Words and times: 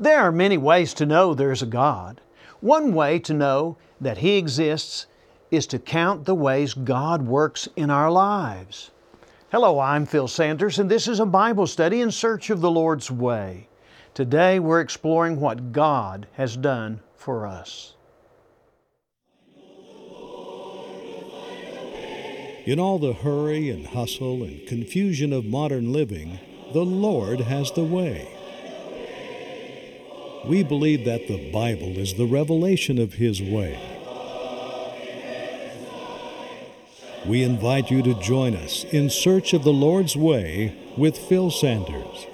There 0.00 0.20
are 0.20 0.32
many 0.32 0.56
ways 0.56 0.94
to 0.94 1.04
know 1.04 1.34
there's 1.34 1.60
a 1.60 1.66
God. 1.66 2.22
One 2.60 2.94
way 2.94 3.18
to 3.18 3.34
know 3.34 3.76
that 4.00 4.16
He 4.16 4.38
exists 4.38 5.04
is 5.50 5.66
to 5.66 5.78
count 5.78 6.24
the 6.24 6.34
ways 6.34 6.72
God 6.72 7.20
works 7.20 7.68
in 7.76 7.90
our 7.90 8.10
lives. 8.10 8.92
Hello, 9.52 9.78
I'm 9.78 10.06
Phil 10.06 10.26
Sanders, 10.26 10.78
and 10.78 10.90
this 10.90 11.06
is 11.06 11.20
a 11.20 11.26
Bible 11.26 11.66
study 11.66 12.00
in 12.00 12.10
search 12.10 12.48
of 12.48 12.62
the 12.62 12.70
Lord's 12.70 13.10
way. 13.10 13.68
Today 14.14 14.58
we're 14.58 14.80
exploring 14.80 15.38
what 15.38 15.70
God 15.70 16.26
has 16.32 16.56
done 16.56 17.00
for 17.14 17.46
us. 17.46 17.92
In 22.64 22.80
all 22.80 22.98
the 22.98 23.12
hurry 23.12 23.68
and 23.68 23.86
hustle 23.88 24.44
and 24.44 24.66
confusion 24.66 25.34
of 25.34 25.44
modern 25.44 25.92
living, 25.92 26.40
the 26.72 26.86
Lord 26.86 27.40
has 27.40 27.70
the 27.72 27.84
way. 27.84 28.39
We 30.44 30.62
believe 30.62 31.04
that 31.04 31.28
the 31.28 31.50
Bible 31.52 31.98
is 31.98 32.14
the 32.14 32.24
revelation 32.24 32.98
of 32.98 33.14
His 33.14 33.42
way. 33.42 33.78
We 37.26 37.42
invite 37.42 37.90
you 37.90 38.02
to 38.02 38.14
join 38.14 38.56
us 38.56 38.84
in 38.84 39.10
search 39.10 39.52
of 39.52 39.64
the 39.64 39.72
Lord's 39.72 40.16
way 40.16 40.74
with 40.96 41.18
Phil 41.18 41.50
Sanders. 41.50 42.26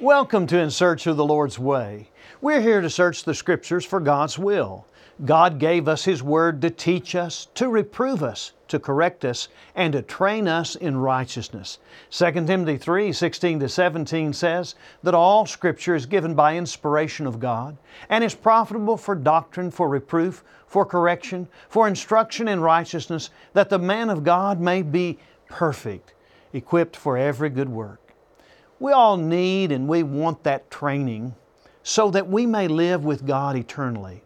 Welcome 0.00 0.46
to 0.46 0.58
In 0.58 0.70
Search 0.70 1.06
of 1.06 1.18
the 1.18 1.26
Lord's 1.26 1.58
Way. 1.58 2.08
We're 2.40 2.62
here 2.62 2.80
to 2.80 2.88
search 2.88 3.24
the 3.24 3.34
Scriptures 3.34 3.84
for 3.84 4.00
God's 4.00 4.38
will. 4.38 4.86
God 5.24 5.58
gave 5.58 5.86
us 5.86 6.04
His 6.04 6.22
Word 6.22 6.62
to 6.62 6.70
teach 6.70 7.14
us, 7.14 7.48
to 7.54 7.68
reprove 7.68 8.22
us, 8.22 8.52
to 8.68 8.78
correct 8.78 9.24
us, 9.24 9.48
and 9.74 9.92
to 9.92 10.00
train 10.00 10.48
us 10.48 10.76
in 10.76 10.96
righteousness. 10.96 11.78
2 12.10 12.32
Timothy 12.46 12.78
3 12.78 13.12
16 13.12 13.60
to 13.60 13.68
17 13.68 14.32
says 14.32 14.76
that 15.02 15.14
all 15.14 15.44
Scripture 15.44 15.94
is 15.94 16.06
given 16.06 16.34
by 16.34 16.56
inspiration 16.56 17.26
of 17.26 17.38
God 17.38 17.76
and 18.08 18.24
is 18.24 18.34
profitable 18.34 18.96
for 18.96 19.14
doctrine, 19.14 19.70
for 19.70 19.90
reproof, 19.90 20.42
for 20.66 20.86
correction, 20.86 21.48
for 21.68 21.86
instruction 21.86 22.48
in 22.48 22.60
righteousness, 22.60 23.28
that 23.52 23.68
the 23.68 23.78
man 23.78 24.08
of 24.08 24.24
God 24.24 24.58
may 24.58 24.80
be 24.80 25.18
perfect, 25.50 26.14
equipped 26.54 26.96
for 26.96 27.18
every 27.18 27.50
good 27.50 27.68
work. 27.68 28.14
We 28.78 28.92
all 28.92 29.18
need 29.18 29.70
and 29.70 29.86
we 29.86 30.02
want 30.02 30.44
that 30.44 30.70
training 30.70 31.34
so 31.82 32.10
that 32.10 32.28
we 32.28 32.46
may 32.46 32.68
live 32.68 33.04
with 33.04 33.26
God 33.26 33.56
eternally. 33.56 34.22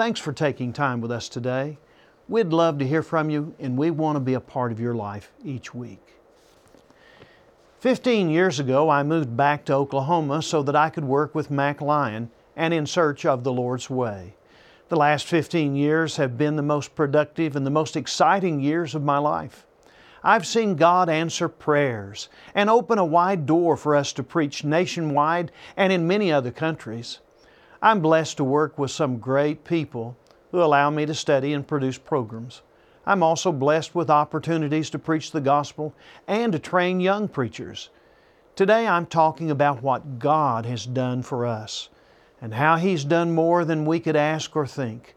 Thanks 0.00 0.18
for 0.18 0.32
taking 0.32 0.72
time 0.72 1.02
with 1.02 1.12
us 1.12 1.28
today. 1.28 1.76
We'd 2.26 2.54
love 2.54 2.78
to 2.78 2.86
hear 2.86 3.02
from 3.02 3.28
you, 3.28 3.54
and 3.58 3.76
we 3.76 3.90
want 3.90 4.16
to 4.16 4.20
be 4.20 4.32
a 4.32 4.40
part 4.40 4.72
of 4.72 4.80
your 4.80 4.94
life 4.94 5.30
each 5.44 5.74
week. 5.74 6.00
Fifteen 7.80 8.30
years 8.30 8.58
ago, 8.58 8.88
I 8.88 9.02
moved 9.02 9.36
back 9.36 9.66
to 9.66 9.74
Oklahoma 9.74 10.40
so 10.40 10.62
that 10.62 10.74
I 10.74 10.88
could 10.88 11.04
work 11.04 11.34
with 11.34 11.50
Mac 11.50 11.82
Lyon 11.82 12.30
and 12.56 12.72
in 12.72 12.86
search 12.86 13.26
of 13.26 13.44
the 13.44 13.52
Lord's 13.52 13.90
way. 13.90 14.36
The 14.88 14.96
last 14.96 15.26
15 15.26 15.76
years 15.76 16.16
have 16.16 16.38
been 16.38 16.56
the 16.56 16.62
most 16.62 16.94
productive 16.94 17.54
and 17.54 17.66
the 17.66 17.70
most 17.70 17.94
exciting 17.94 18.58
years 18.58 18.94
of 18.94 19.04
my 19.04 19.18
life. 19.18 19.66
I've 20.24 20.46
seen 20.46 20.76
God 20.76 21.10
answer 21.10 21.46
prayers 21.46 22.30
and 22.54 22.70
open 22.70 22.98
a 22.98 23.04
wide 23.04 23.44
door 23.44 23.76
for 23.76 23.94
us 23.94 24.14
to 24.14 24.22
preach 24.22 24.64
nationwide 24.64 25.52
and 25.76 25.92
in 25.92 26.08
many 26.08 26.32
other 26.32 26.52
countries. 26.52 27.18
I'm 27.82 28.00
blessed 28.00 28.36
to 28.36 28.44
work 28.44 28.78
with 28.78 28.90
some 28.90 29.16
great 29.16 29.64
people 29.64 30.14
who 30.50 30.62
allow 30.62 30.90
me 30.90 31.06
to 31.06 31.14
study 31.14 31.54
and 31.54 31.66
produce 31.66 31.96
programs. 31.96 32.60
I'm 33.06 33.22
also 33.22 33.52
blessed 33.52 33.94
with 33.94 34.10
opportunities 34.10 34.90
to 34.90 34.98
preach 34.98 35.30
the 35.32 35.40
gospel 35.40 35.94
and 36.28 36.52
to 36.52 36.58
train 36.58 37.00
young 37.00 37.26
preachers. 37.26 37.88
Today 38.54 38.86
I'm 38.86 39.06
talking 39.06 39.50
about 39.50 39.82
what 39.82 40.18
God 40.18 40.66
has 40.66 40.84
done 40.84 41.22
for 41.22 41.46
us 41.46 41.88
and 42.42 42.52
how 42.52 42.76
He's 42.76 43.02
done 43.02 43.34
more 43.34 43.64
than 43.64 43.86
we 43.86 43.98
could 43.98 44.16
ask 44.16 44.54
or 44.54 44.66
think. 44.66 45.14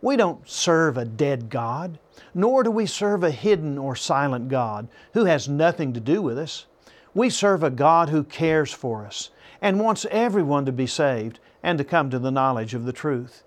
We 0.00 0.16
don't 0.16 0.48
serve 0.48 0.96
a 0.96 1.04
dead 1.04 1.50
God, 1.50 1.98
nor 2.32 2.62
do 2.62 2.70
we 2.70 2.86
serve 2.86 3.22
a 3.22 3.30
hidden 3.30 3.76
or 3.76 3.94
silent 3.94 4.48
God 4.48 4.88
who 5.12 5.26
has 5.26 5.46
nothing 5.46 5.92
to 5.92 6.00
do 6.00 6.22
with 6.22 6.38
us. 6.38 6.64
We 7.12 7.28
serve 7.28 7.62
a 7.62 7.68
God 7.70 8.08
who 8.08 8.24
cares 8.24 8.72
for 8.72 9.04
us 9.04 9.28
and 9.60 9.78
wants 9.78 10.06
everyone 10.10 10.64
to 10.64 10.72
be 10.72 10.86
saved 10.86 11.38
and 11.62 11.78
to 11.78 11.84
come 11.84 12.10
to 12.10 12.18
the 12.18 12.30
knowledge 12.30 12.74
of 12.74 12.84
the 12.84 12.92
truth. 12.92 13.42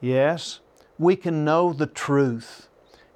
Yes, 0.00 0.60
we 0.98 1.16
can 1.16 1.44
know 1.44 1.72
the 1.72 1.86
truth. 1.86 2.68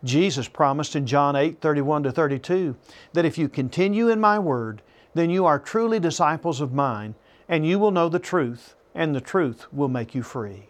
Jesus 0.05 0.49
promised 0.49 0.95
in 0.95 1.07
John 1.07 1.37
8 1.37 1.61
31 1.61 2.05
to 2.05 2.13
32 2.13 2.77
that 3.13 3.25
if 3.25 3.37
you 3.37 3.49
continue 3.49 4.09
in 4.09 4.21
my 4.21 4.39
word, 4.39 4.83
then 5.15 5.31
you 5.31 5.47
are 5.47 5.59
truly 5.59 5.99
disciples 5.99 6.61
of 6.61 6.73
mine, 6.73 7.15
and 7.49 7.67
you 7.67 7.79
will 7.79 7.91
know 7.91 8.09
the 8.09 8.19
truth, 8.19 8.77
and 8.95 9.15
the 9.15 9.21
truth 9.21 9.73
will 9.73 9.89
make 9.89 10.15
you 10.15 10.23
free. 10.23 10.69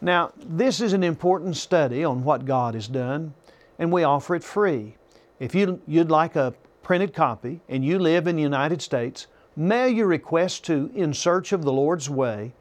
Now, 0.00 0.32
this 0.36 0.80
is 0.80 0.92
an 0.92 1.02
important 1.02 1.56
study 1.56 2.04
on 2.04 2.24
what 2.24 2.44
God 2.44 2.74
has 2.74 2.88
done, 2.88 3.34
and 3.78 3.92
we 3.92 4.04
offer 4.04 4.34
it 4.34 4.44
free. 4.44 4.96
If 5.40 5.54
you, 5.54 5.80
would 5.86 6.10
like 6.10 6.36
a 6.36 6.54
printed 6.82 7.12
copy 7.12 7.60
and 7.68 7.84
you 7.84 7.98
live 7.98 8.26
in 8.26 8.36
the 8.36 8.42
United 8.42 8.80
States, 8.80 9.26
mail 9.56 9.88
your 9.88 10.06
request 10.06 10.64
to 10.64 10.90
In 10.94 11.12
Search 11.12 11.52
of 11.52 11.62
the 11.62 11.72
Lord's 11.72 12.08
Way, 12.08 12.54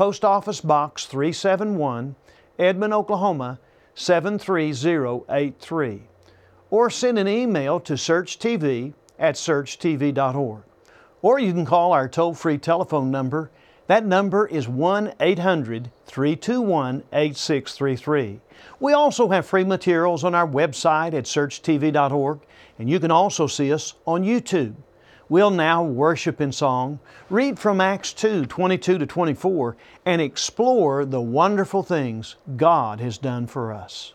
Post 0.00 0.24
Office 0.24 0.62
Box 0.62 1.04
371, 1.04 2.16
Edmond, 2.58 2.94
Oklahoma 2.94 3.60
73083, 3.94 6.02
or 6.70 6.88
send 6.88 7.18
an 7.18 7.28
email 7.28 7.78
to 7.80 7.92
searchtv 7.92 8.94
at 9.18 9.34
searchtv.org. 9.34 10.62
Or 11.20 11.38
you 11.38 11.52
can 11.52 11.66
call 11.66 11.92
our 11.92 12.08
toll 12.08 12.32
free 12.32 12.56
telephone 12.56 13.10
number 13.10 13.50
that 13.88 14.06
number 14.06 14.46
is 14.46 14.66
1 14.66 15.12
800 15.20 15.90
321 16.06 17.02
8633. 17.12 18.40
We 18.78 18.94
also 18.94 19.28
have 19.28 19.44
free 19.44 19.64
materials 19.64 20.24
on 20.24 20.34
our 20.34 20.48
website 20.48 21.12
at 21.12 21.24
searchtv.org, 21.24 22.40
and 22.78 22.88
you 22.88 23.00
can 23.00 23.10
also 23.10 23.46
see 23.46 23.70
us 23.70 23.92
on 24.06 24.24
YouTube. 24.24 24.76
We'll 25.30 25.52
now 25.52 25.84
worship 25.84 26.40
in 26.40 26.50
song, 26.50 26.98
read 27.30 27.56
from 27.56 27.80
Acts 27.80 28.12
2 28.12 28.46
22 28.46 28.98
to 28.98 29.06
24, 29.06 29.76
and 30.04 30.20
explore 30.20 31.04
the 31.04 31.20
wonderful 31.20 31.84
things 31.84 32.34
God 32.56 32.98
has 32.98 33.16
done 33.16 33.46
for 33.46 33.72
us. 33.72 34.12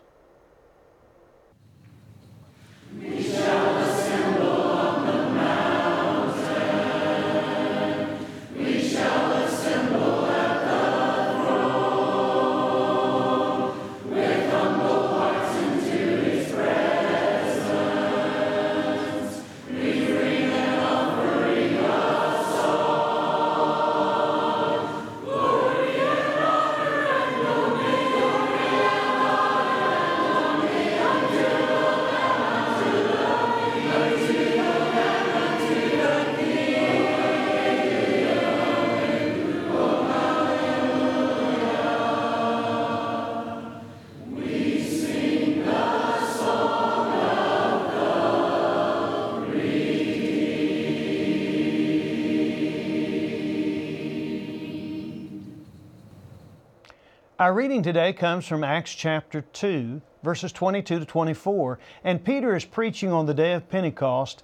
Our 57.46 57.53
reading 57.53 57.84
today 57.84 58.12
comes 58.12 58.47
from 58.47 58.64
Acts 58.64 58.96
chapter 58.96 59.42
2, 59.42 60.02
verses 60.24 60.52
22 60.52 60.97
to 60.97 61.06
24, 61.06 61.78
and 62.03 62.26
Peter 62.26 62.56
is 62.56 62.66
preaching 62.66 63.12
on 63.12 63.28
the 63.28 63.36
day 63.36 63.53
of 63.53 63.70
Pentecost 63.70 64.42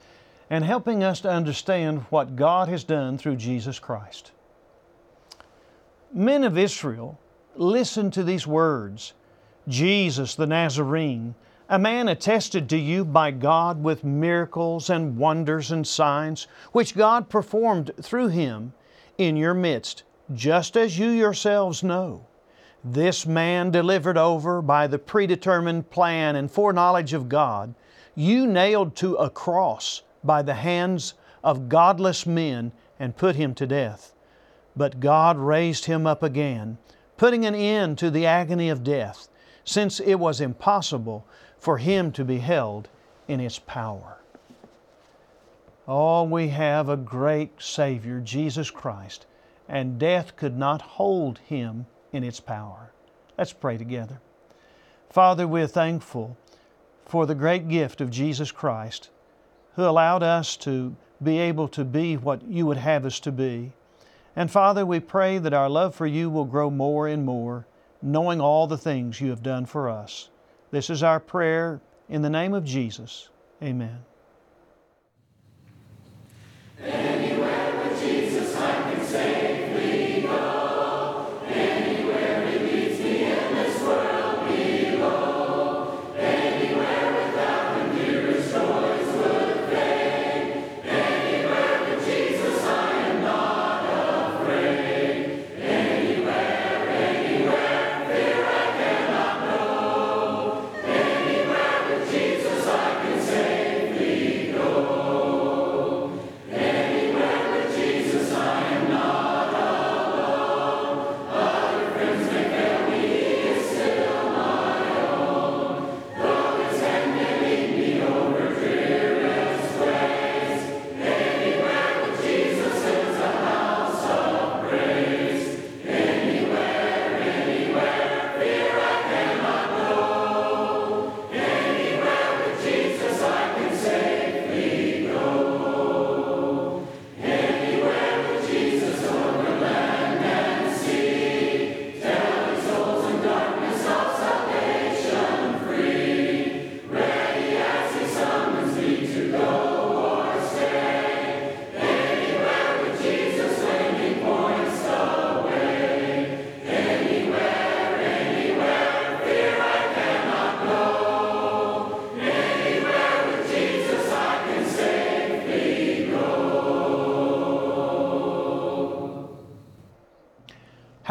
and 0.51 0.63
helping 0.63 1.03
us 1.03 1.19
to 1.21 1.31
understand 1.31 2.05
what 2.11 2.35
God 2.35 2.67
has 2.67 2.83
done 2.83 3.17
through 3.17 3.37
Jesus 3.37 3.79
Christ. 3.79 4.33
Men 6.13 6.43
of 6.43 6.59
Israel, 6.59 7.19
listen 7.55 8.11
to 8.11 8.23
these 8.23 8.45
words 8.45 9.13
Jesus 9.67 10.35
the 10.35 10.45
Nazarene, 10.45 11.33
a 11.69 11.79
man 11.79 12.07
attested 12.07 12.69
to 12.69 12.77
you 12.77 13.03
by 13.03 13.31
God 13.31 13.81
with 13.81 14.03
miracles 14.03 14.91
and 14.91 15.17
wonders 15.17 15.71
and 15.71 15.87
signs, 15.87 16.45
which 16.71 16.95
God 16.95 17.29
performed 17.29 17.89
through 17.99 18.27
him 18.27 18.73
in 19.17 19.37
your 19.37 19.55
midst, 19.55 20.03
just 20.35 20.77
as 20.77 20.99
you 20.99 21.09
yourselves 21.09 21.81
know. 21.81 22.27
This 22.83 23.27
man 23.27 23.69
delivered 23.69 24.17
over 24.17 24.61
by 24.61 24.87
the 24.87 24.97
predetermined 24.97 25.91
plan 25.91 26.35
and 26.35 26.49
foreknowledge 26.49 27.13
of 27.13 27.29
God, 27.29 27.75
you 28.15 28.47
nailed 28.47 28.95
to 28.97 29.15
a 29.15 29.29
cross 29.29 30.01
by 30.23 30.41
the 30.41 30.55
hands 30.55 31.13
of 31.43 31.69
godless 31.69 32.25
men 32.25 32.71
and 32.99 33.15
put 33.15 33.35
him 33.35 33.53
to 33.55 33.67
death. 33.67 34.13
But 34.75 34.99
God 34.99 35.37
raised 35.37 35.85
him 35.85 36.07
up 36.07 36.23
again, 36.23 36.79
putting 37.17 37.45
an 37.45 37.53
end 37.53 37.99
to 37.99 38.09
the 38.09 38.25
agony 38.25 38.69
of 38.69 38.83
death, 38.83 39.27
since 39.63 39.99
it 39.99 40.15
was 40.15 40.41
impossible 40.41 41.25
for 41.59 41.77
him 41.77 42.11
to 42.13 42.25
be 42.25 42.39
held 42.39 42.89
in 43.27 43.39
its 43.39 43.59
power. 43.59 44.17
Oh, 45.87 46.23
we 46.23 46.49
have 46.49 46.89
a 46.89 46.97
great 46.97 47.61
Savior, 47.61 48.19
Jesus 48.19 48.71
Christ, 48.71 49.27
and 49.69 49.99
death 49.99 50.35
could 50.35 50.57
not 50.57 50.81
hold 50.81 51.39
him 51.39 51.85
in 52.11 52.23
its 52.23 52.39
power. 52.39 52.91
Let's 53.37 53.53
pray 53.53 53.77
together. 53.77 54.19
Father, 55.09 55.47
we're 55.47 55.67
thankful 55.67 56.37
for 57.05 57.25
the 57.25 57.35
great 57.35 57.67
gift 57.67 57.99
of 58.01 58.09
Jesus 58.09 58.51
Christ, 58.51 59.09
who 59.75 59.83
allowed 59.83 60.23
us 60.23 60.55
to 60.57 60.95
be 61.21 61.39
able 61.39 61.67
to 61.69 61.83
be 61.83 62.17
what 62.17 62.43
you 62.43 62.65
would 62.65 62.77
have 62.77 63.05
us 63.05 63.19
to 63.21 63.31
be. 63.31 63.71
And 64.35 64.49
Father, 64.49 64.85
we 64.85 64.99
pray 64.99 65.37
that 65.37 65.53
our 65.53 65.69
love 65.69 65.93
for 65.93 66.07
you 66.07 66.29
will 66.29 66.45
grow 66.45 66.69
more 66.69 67.07
and 67.07 67.25
more, 67.25 67.67
knowing 68.01 68.39
all 68.39 68.67
the 68.67 68.77
things 68.77 69.19
you 69.19 69.29
have 69.29 69.43
done 69.43 69.65
for 69.65 69.89
us. 69.89 70.29
This 70.71 70.89
is 70.89 71.03
our 71.03 71.19
prayer 71.19 71.81
in 72.07 72.21
the 72.21 72.29
name 72.29 72.53
of 72.53 72.63
Jesus. 72.63 73.29
Amen. 73.61 73.99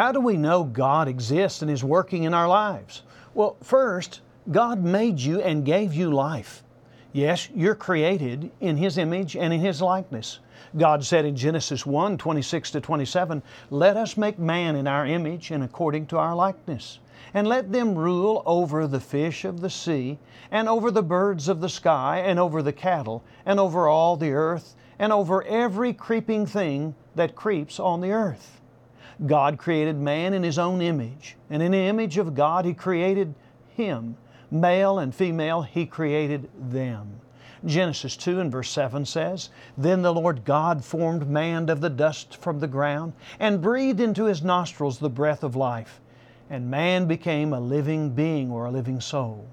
How 0.01 0.13
do 0.13 0.21
we 0.21 0.39
know 0.39 0.65
God 0.65 1.09
exists 1.09 1.61
and 1.61 1.71
is 1.71 1.85
working 1.85 2.23
in 2.23 2.33
our 2.33 2.49
lives? 2.49 3.03
Well, 3.35 3.59
first, 3.63 4.23
God 4.51 4.83
made 4.83 5.21
you 5.21 5.43
and 5.43 5.63
gave 5.63 5.93
you 5.93 6.11
life. 6.11 6.65
Yes, 7.13 7.51
you're 7.55 7.75
created 7.75 8.51
in 8.61 8.79
His 8.79 8.97
image 8.97 9.37
and 9.37 9.53
in 9.53 9.61
His 9.61 9.83
likeness. 9.83 10.39
God 10.75 11.05
said 11.05 11.27
in 11.27 11.37
Genesis 11.37 11.85
1 11.85 12.17
26 12.17 12.71
to 12.71 12.81
27, 12.81 13.43
Let 13.69 13.99
us 13.99 14.17
make 14.17 14.39
man 14.39 14.75
in 14.75 14.87
our 14.87 15.05
image 15.05 15.51
and 15.51 15.63
according 15.63 16.07
to 16.07 16.17
our 16.17 16.35
likeness, 16.35 16.99
and 17.35 17.47
let 17.47 17.71
them 17.71 17.95
rule 17.95 18.43
over 18.47 18.87
the 18.87 19.01
fish 19.01 19.45
of 19.45 19.61
the 19.61 19.69
sea, 19.69 20.19
and 20.51 20.67
over 20.67 20.91
the 20.91 21.03
birds 21.03 21.47
of 21.47 21.61
the 21.61 21.69
sky, 21.69 22.21
and 22.21 22.39
over 22.39 22.63
the 22.63 22.73
cattle, 22.73 23.23
and 23.45 23.61
over 23.61 23.87
all 23.87 24.17
the 24.17 24.33
earth, 24.33 24.77
and 24.99 25.13
over 25.13 25.43
every 25.43 25.93
creeping 25.93 26.47
thing 26.47 26.95
that 27.17 27.37
creeps 27.37 27.79
on 27.79 28.01
the 28.01 28.13
earth. 28.13 28.60
God 29.27 29.59
created 29.59 29.97
man 29.97 30.35
in 30.35 30.43
His 30.43 30.59
own 30.59 30.81
image, 30.81 31.37
and 31.51 31.63
in 31.63 31.73
the 31.73 31.79
image 31.79 32.19
of 32.19 32.35
God 32.35 32.65
He 32.65 32.75
created 32.75 33.35
him. 33.81 34.17
Male 34.51 34.99
and 34.99 35.15
female, 35.15 35.63
He 35.63 35.87
created 35.87 36.51
them. 36.59 37.21
Genesis 37.65 38.17
2 38.17 38.41
and 38.41 38.51
verse 38.51 38.71
7 38.71 39.05
says, 39.05 39.51
Then 39.77 40.03
the 40.03 40.15
Lord 40.15 40.45
God 40.45 40.85
formed 40.85 41.29
man 41.29 41.69
of 41.69 41.81
the 41.81 41.91
dust 41.91 42.37
from 42.37 42.59
the 42.59 42.67
ground, 42.67 43.13
and 43.39 43.61
breathed 43.61 44.01
into 44.01 44.25
his 44.25 44.43
nostrils 44.43 44.99
the 44.99 45.11
breath 45.11 45.45
of 45.45 45.57
life, 45.57 46.01
and 46.49 46.71
man 46.71 47.07
became 47.07 47.53
a 47.53 47.61
living 47.61 48.11
being 48.11 48.51
or 48.51 48.65
a 48.65 48.71
living 48.71 49.01
soul. 49.01 49.47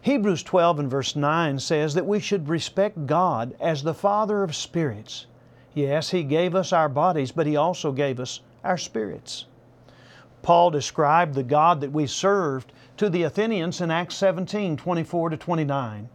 Hebrews 0.00 0.44
12 0.44 0.78
and 0.78 0.90
verse 0.90 1.16
9 1.16 1.58
says 1.58 1.94
that 1.94 2.06
we 2.06 2.20
should 2.20 2.48
respect 2.48 3.06
God 3.06 3.54
as 3.60 3.82
the 3.82 3.94
Father 3.94 4.42
of 4.42 4.54
spirits. 4.54 5.26
Yes, 5.74 6.10
He 6.10 6.22
gave 6.22 6.54
us 6.54 6.72
our 6.72 6.88
bodies, 6.88 7.32
but 7.32 7.46
He 7.46 7.56
also 7.56 7.92
gave 7.92 8.20
us 8.20 8.40
our 8.64 8.78
spirits. 8.78 9.46
Paul 10.42 10.70
described 10.70 11.34
the 11.34 11.42
God 11.42 11.80
that 11.80 11.92
we 11.92 12.06
served 12.06 12.72
to 12.96 13.10
the 13.10 13.22
Athenians 13.22 13.80
in 13.80 13.90
Acts 13.90 14.16
17 14.16 14.76
24 14.76 15.30
to 15.30 15.36
29. 15.36 16.08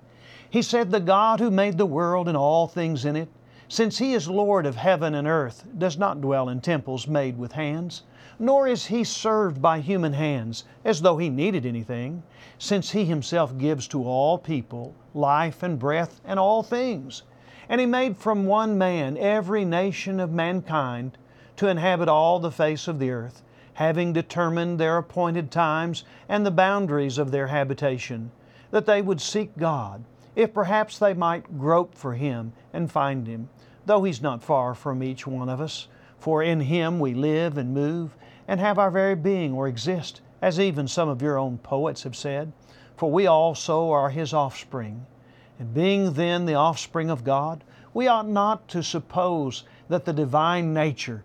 He 0.49 0.61
said, 0.61 0.91
The 0.91 0.99
God 0.99 1.39
who 1.39 1.49
made 1.49 1.77
the 1.77 1.85
world 1.85 2.27
and 2.27 2.37
all 2.37 2.67
things 2.67 3.05
in 3.05 3.15
it, 3.15 3.29
since 3.67 3.97
He 3.97 4.13
is 4.13 4.29
Lord 4.29 4.65
of 4.65 4.75
heaven 4.75 5.15
and 5.15 5.27
earth, 5.27 5.65
does 5.77 5.97
not 5.97 6.21
dwell 6.21 6.47
in 6.47 6.61
temples 6.61 7.07
made 7.07 7.37
with 7.37 7.53
hands, 7.53 8.03
nor 8.37 8.67
is 8.67 8.85
He 8.85 9.03
served 9.03 9.61
by 9.61 9.79
human 9.79 10.13
hands 10.13 10.63
as 10.85 11.01
though 11.01 11.17
He 11.17 11.29
needed 11.29 11.65
anything, 11.65 12.23
since 12.57 12.91
He 12.91 13.05
Himself 13.05 13.57
gives 13.57 13.87
to 13.87 14.03
all 14.03 14.37
people 14.37 14.93
life 15.13 15.63
and 15.63 15.79
breath 15.79 16.21
and 16.23 16.39
all 16.39 16.63
things. 16.63 17.23
And 17.67 17.81
He 17.81 17.87
made 17.87 18.17
from 18.17 18.45
one 18.45 18.77
man 18.77 19.17
every 19.17 19.65
nation 19.65 20.19
of 20.19 20.31
mankind 20.31 21.17
to 21.57 21.67
inhabit 21.67 22.09
all 22.09 22.39
the 22.39 22.51
face 22.51 22.87
of 22.87 22.99
the 22.99 23.11
earth, 23.11 23.43
having 23.75 24.13
determined 24.13 24.79
their 24.79 24.97
appointed 24.97 25.51
times 25.51 26.03
and 26.29 26.45
the 26.45 26.51
boundaries 26.51 27.17
of 27.17 27.31
their 27.31 27.47
habitation, 27.47 28.31
that 28.71 28.85
they 28.85 29.01
would 29.01 29.21
seek 29.21 29.55
God, 29.57 30.03
if 30.35 30.53
perhaps 30.53 30.97
they 30.97 31.13
might 31.13 31.59
grope 31.59 31.95
for 31.95 32.13
Him 32.13 32.53
and 32.73 32.91
find 32.91 33.27
Him, 33.27 33.49
though 33.85 34.03
He's 34.03 34.21
not 34.21 34.43
far 34.43 34.73
from 34.73 35.03
each 35.03 35.27
one 35.27 35.49
of 35.49 35.61
us. 35.61 35.87
For 36.17 36.41
in 36.41 36.61
Him 36.61 36.99
we 36.99 37.13
live 37.13 37.57
and 37.57 37.73
move 37.73 38.15
and 38.47 38.59
have 38.59 38.79
our 38.79 38.91
very 38.91 39.15
being 39.15 39.53
or 39.53 39.67
exist, 39.67 40.21
as 40.41 40.59
even 40.59 40.87
some 40.87 41.09
of 41.09 41.21
your 41.21 41.37
own 41.37 41.57
poets 41.59 42.03
have 42.03 42.15
said. 42.15 42.51
For 42.97 43.11
we 43.11 43.27
also 43.27 43.91
are 43.91 44.09
His 44.09 44.33
offspring. 44.33 45.05
And 45.59 45.73
being 45.73 46.13
then 46.13 46.45
the 46.45 46.55
offspring 46.55 47.09
of 47.09 47.23
God, 47.23 47.63
we 47.93 48.07
ought 48.07 48.27
not 48.27 48.67
to 48.69 48.81
suppose 48.81 49.63
that 49.87 50.05
the 50.05 50.13
divine 50.13 50.73
nature 50.73 51.23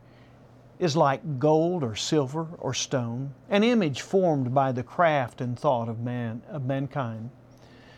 is 0.78 0.96
like 0.96 1.38
gold 1.38 1.82
or 1.82 1.96
silver 1.96 2.46
or 2.58 2.72
stone, 2.72 3.34
an 3.50 3.64
image 3.64 4.00
formed 4.00 4.54
by 4.54 4.72
the 4.72 4.82
craft 4.82 5.40
and 5.40 5.58
thought 5.58 5.88
of 5.88 6.00
man 6.00 6.42
of 6.48 6.64
mankind. 6.64 7.30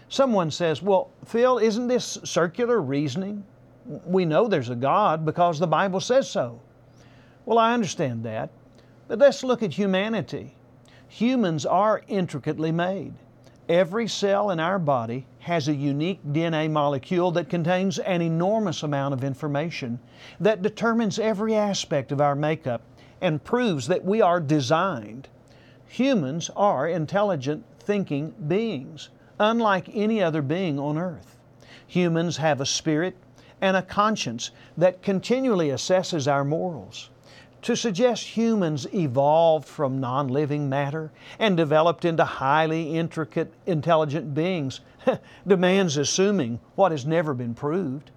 Someone 0.08 0.50
says, 0.50 0.82
"Well, 0.82 1.10
Phil, 1.24 1.58
isn't 1.58 1.88
this 1.88 2.18
circular 2.24 2.80
reasoning? 2.80 3.44
We 4.06 4.24
know 4.24 4.48
there's 4.48 4.70
a 4.70 4.76
God 4.76 5.24
because 5.24 5.58
the 5.58 5.66
Bible 5.66 6.00
says 6.00 6.28
so." 6.28 6.60
Well, 7.46 7.58
I 7.58 7.74
understand 7.74 8.24
that, 8.24 8.50
but 9.08 9.18
let's 9.18 9.44
look 9.44 9.62
at 9.62 9.74
humanity. 9.74 10.56
Humans 11.08 11.66
are 11.66 12.02
intricately 12.08 12.72
made. 12.72 13.14
Every 13.70 14.08
cell 14.08 14.50
in 14.50 14.58
our 14.58 14.80
body 14.80 15.26
has 15.38 15.68
a 15.68 15.74
unique 15.76 16.18
DNA 16.26 16.68
molecule 16.68 17.30
that 17.30 17.48
contains 17.48 18.00
an 18.00 18.20
enormous 18.20 18.82
amount 18.82 19.14
of 19.14 19.22
information 19.22 20.00
that 20.40 20.60
determines 20.60 21.20
every 21.20 21.54
aspect 21.54 22.10
of 22.10 22.20
our 22.20 22.34
makeup 22.34 22.82
and 23.20 23.44
proves 23.44 23.86
that 23.86 24.04
we 24.04 24.20
are 24.20 24.40
designed. 24.40 25.28
Humans 25.86 26.50
are 26.56 26.88
intelligent, 26.88 27.64
thinking 27.78 28.34
beings, 28.48 29.08
unlike 29.38 29.88
any 29.94 30.20
other 30.20 30.42
being 30.42 30.80
on 30.80 30.98
earth. 30.98 31.38
Humans 31.86 32.38
have 32.38 32.60
a 32.60 32.66
spirit 32.66 33.16
and 33.60 33.76
a 33.76 33.82
conscience 33.82 34.50
that 34.76 35.00
continually 35.00 35.68
assesses 35.68 36.26
our 36.26 36.44
morals. 36.44 37.08
To 37.62 37.76
suggest 37.76 38.24
humans 38.24 38.86
evolved 38.94 39.68
from 39.68 40.00
non 40.00 40.28
living 40.28 40.68
matter 40.68 41.12
and 41.38 41.56
developed 41.56 42.04
into 42.04 42.24
highly 42.24 42.96
intricate, 42.96 43.52
intelligent 43.66 44.34
beings 44.34 44.80
demands 45.46 45.96
assuming 45.96 46.60
what 46.74 46.90
has 46.92 47.04
never 47.04 47.34
been 47.34 47.54
proved. 47.54 48.10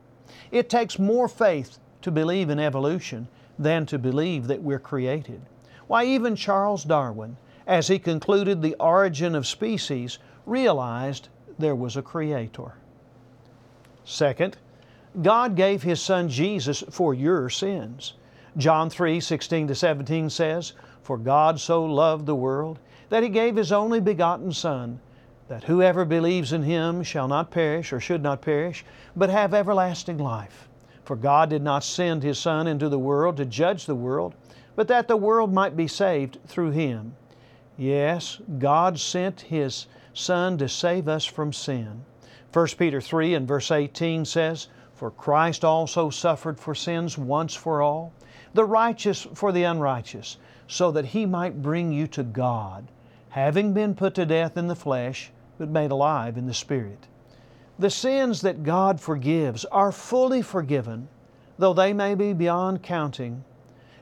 It 0.52 0.70
takes 0.70 0.98
more 0.98 1.28
faith 1.28 1.78
to 2.04 2.12
believe 2.12 2.50
in 2.50 2.60
evolution 2.60 3.28
than 3.60 3.86
to 3.88 4.00
believe 4.00 4.48
that 4.48 4.64
we're 4.64 4.80
created. 4.80 5.42
Why, 5.88 6.06
even 6.06 6.36
Charles 6.36 6.84
Darwin, 6.84 7.38
as 7.68 7.88
he 7.88 8.00
concluded 8.00 8.62
the 8.62 8.76
origin 8.80 9.36
of 9.36 9.46
species, 9.46 10.20
realized 10.46 11.30
there 11.60 11.76
was 11.76 11.98
a 11.98 12.02
creator. 12.02 12.74
Second, 14.06 14.58
God 15.22 15.56
gave 15.56 15.84
His 15.84 16.02
Son 16.02 16.30
Jesus 16.30 16.84
for 16.90 17.14
your 17.14 17.50
sins. 17.50 18.14
John 18.56 18.90
3 18.90 19.20
16 19.20 19.68
to 19.68 19.76
17 19.76 20.30
says, 20.30 20.74
For 21.02 21.18
God 21.18 21.60
so 21.60 21.84
loved 21.84 22.28
the 22.28 22.36
world 22.36 22.78
that 23.10 23.24
He 23.24 23.30
gave 23.30 23.56
His 23.56 23.72
only 23.72 24.00
begotten 24.00 24.52
Son, 24.52 25.00
that 25.48 25.64
whoever 25.64 26.06
believes 26.06 26.54
in 26.54 26.62
Him 26.62 27.02
shall 27.02 27.28
not 27.28 27.50
perish 27.50 27.92
or 27.92 28.00
should 28.00 28.22
not 28.22 28.42
perish, 28.44 28.86
but 29.16 29.32
have 29.32 29.56
everlasting 29.56 30.20
life. 30.20 30.70
For 31.04 31.16
God 31.16 31.50
did 31.50 31.64
not 31.64 31.84
send 31.84 32.22
His 32.22 32.38
Son 32.38 32.68
into 32.68 32.90
the 32.90 33.00
world 33.00 33.38
to 33.38 33.46
judge 33.46 33.88
the 33.88 33.96
world, 33.96 34.36
but 34.76 34.88
that 34.88 35.08
the 35.08 35.18
world 35.18 35.52
might 35.52 35.76
be 35.76 35.88
saved 35.88 36.38
through 36.46 36.72
Him. 36.72 37.16
Yes, 37.76 38.40
God 38.60 39.00
sent 39.00 39.42
His 39.42 39.88
Son 40.14 40.60
to 40.60 40.70
save 40.70 41.08
us 41.08 41.26
from 41.26 41.54
sin. 41.54 42.06
1 42.54 42.68
Peter 42.78 43.02
3 43.02 43.34
and 43.34 43.48
verse 43.48 43.72
18 43.72 44.26
says, 44.26 44.68
For 44.94 45.10
Christ 45.10 45.66
also 45.66 46.12
suffered 46.12 46.60
for 46.60 46.76
sins 46.76 47.18
once 47.18 47.56
for 47.56 47.82
all, 47.82 48.14
the 48.54 48.66
righteous 48.66 49.28
for 49.34 49.52
the 49.52 49.64
unrighteous, 49.64 50.38
so 50.68 50.92
that 50.92 51.06
He 51.06 51.26
might 51.26 51.62
bring 51.62 51.92
you 51.92 52.08
to 52.08 52.24
God, 52.24 52.88
having 53.30 53.74
been 53.74 53.96
put 53.96 54.16
to 54.16 54.26
death 54.26 54.58
in 54.58 54.68
the 54.68 54.76
flesh, 54.76 55.32
but 55.58 55.70
made 55.70 55.92
alive 55.92 56.38
in 56.38 56.46
the 56.46 56.54
Spirit. 56.54 57.08
The 57.80 57.90
sins 57.90 58.42
that 58.42 58.64
God 58.64 59.02
forgives 59.02 59.66
are 59.66 59.92
fully 59.92 60.42
forgiven, 60.42 61.08
though 61.58 61.74
they 61.74 61.94
may 61.94 62.14
be 62.14 62.34
beyond 62.34 62.84
counting. 62.84 63.44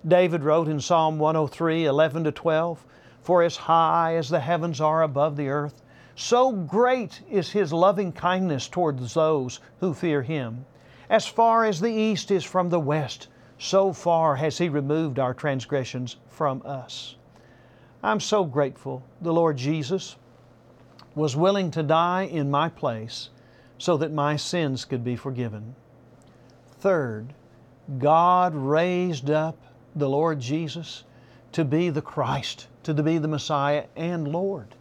David 0.05 0.43
wrote 0.43 0.67
in 0.67 0.81
Psalm 0.81 1.19
103 1.19 1.85
11 1.85 2.25
to 2.25 2.31
12, 2.31 2.85
For 3.21 3.43
as 3.43 3.55
high 3.55 4.15
as 4.15 4.29
the 4.29 4.41
heavens 4.41 4.81
are 4.81 5.03
above 5.03 5.37
the 5.37 5.47
earth, 5.47 5.81
so 6.15 6.51
great 6.51 7.21
is 7.29 7.51
His 7.51 7.71
loving 7.71 8.11
kindness 8.11 8.67
towards 8.67 9.13
those 9.13 9.61
who 9.79 9.93
fear 9.93 10.21
Him. 10.21 10.65
As 11.09 11.25
far 11.25 11.63
as 11.63 11.79
the 11.79 11.91
east 11.91 12.31
is 12.31 12.43
from 12.43 12.69
the 12.69 12.79
west, 12.79 13.27
so 13.61 13.93
far 13.93 14.37
has 14.37 14.57
He 14.57 14.69
removed 14.69 15.19
our 15.19 15.35
transgressions 15.35 16.15
from 16.29 16.63
us. 16.65 17.15
I'm 18.01 18.19
so 18.19 18.43
grateful 18.43 19.03
the 19.21 19.31
Lord 19.31 19.55
Jesus 19.55 20.15
was 21.13 21.35
willing 21.35 21.69
to 21.71 21.83
die 21.83 22.23
in 22.23 22.49
my 22.49 22.69
place 22.69 23.29
so 23.77 23.97
that 23.97 24.11
my 24.11 24.35
sins 24.35 24.83
could 24.83 25.03
be 25.03 25.15
forgiven. 25.15 25.75
Third, 26.79 27.35
God 27.99 28.55
raised 28.55 29.29
up 29.29 29.57
the 29.95 30.09
Lord 30.09 30.39
Jesus 30.39 31.03
to 31.51 31.63
be 31.63 31.91
the 31.91 32.01
Christ, 32.01 32.65
to 32.81 32.95
be 32.95 33.19
the 33.19 33.27
Messiah 33.27 33.85
and 33.95 34.27
Lord. 34.27 34.73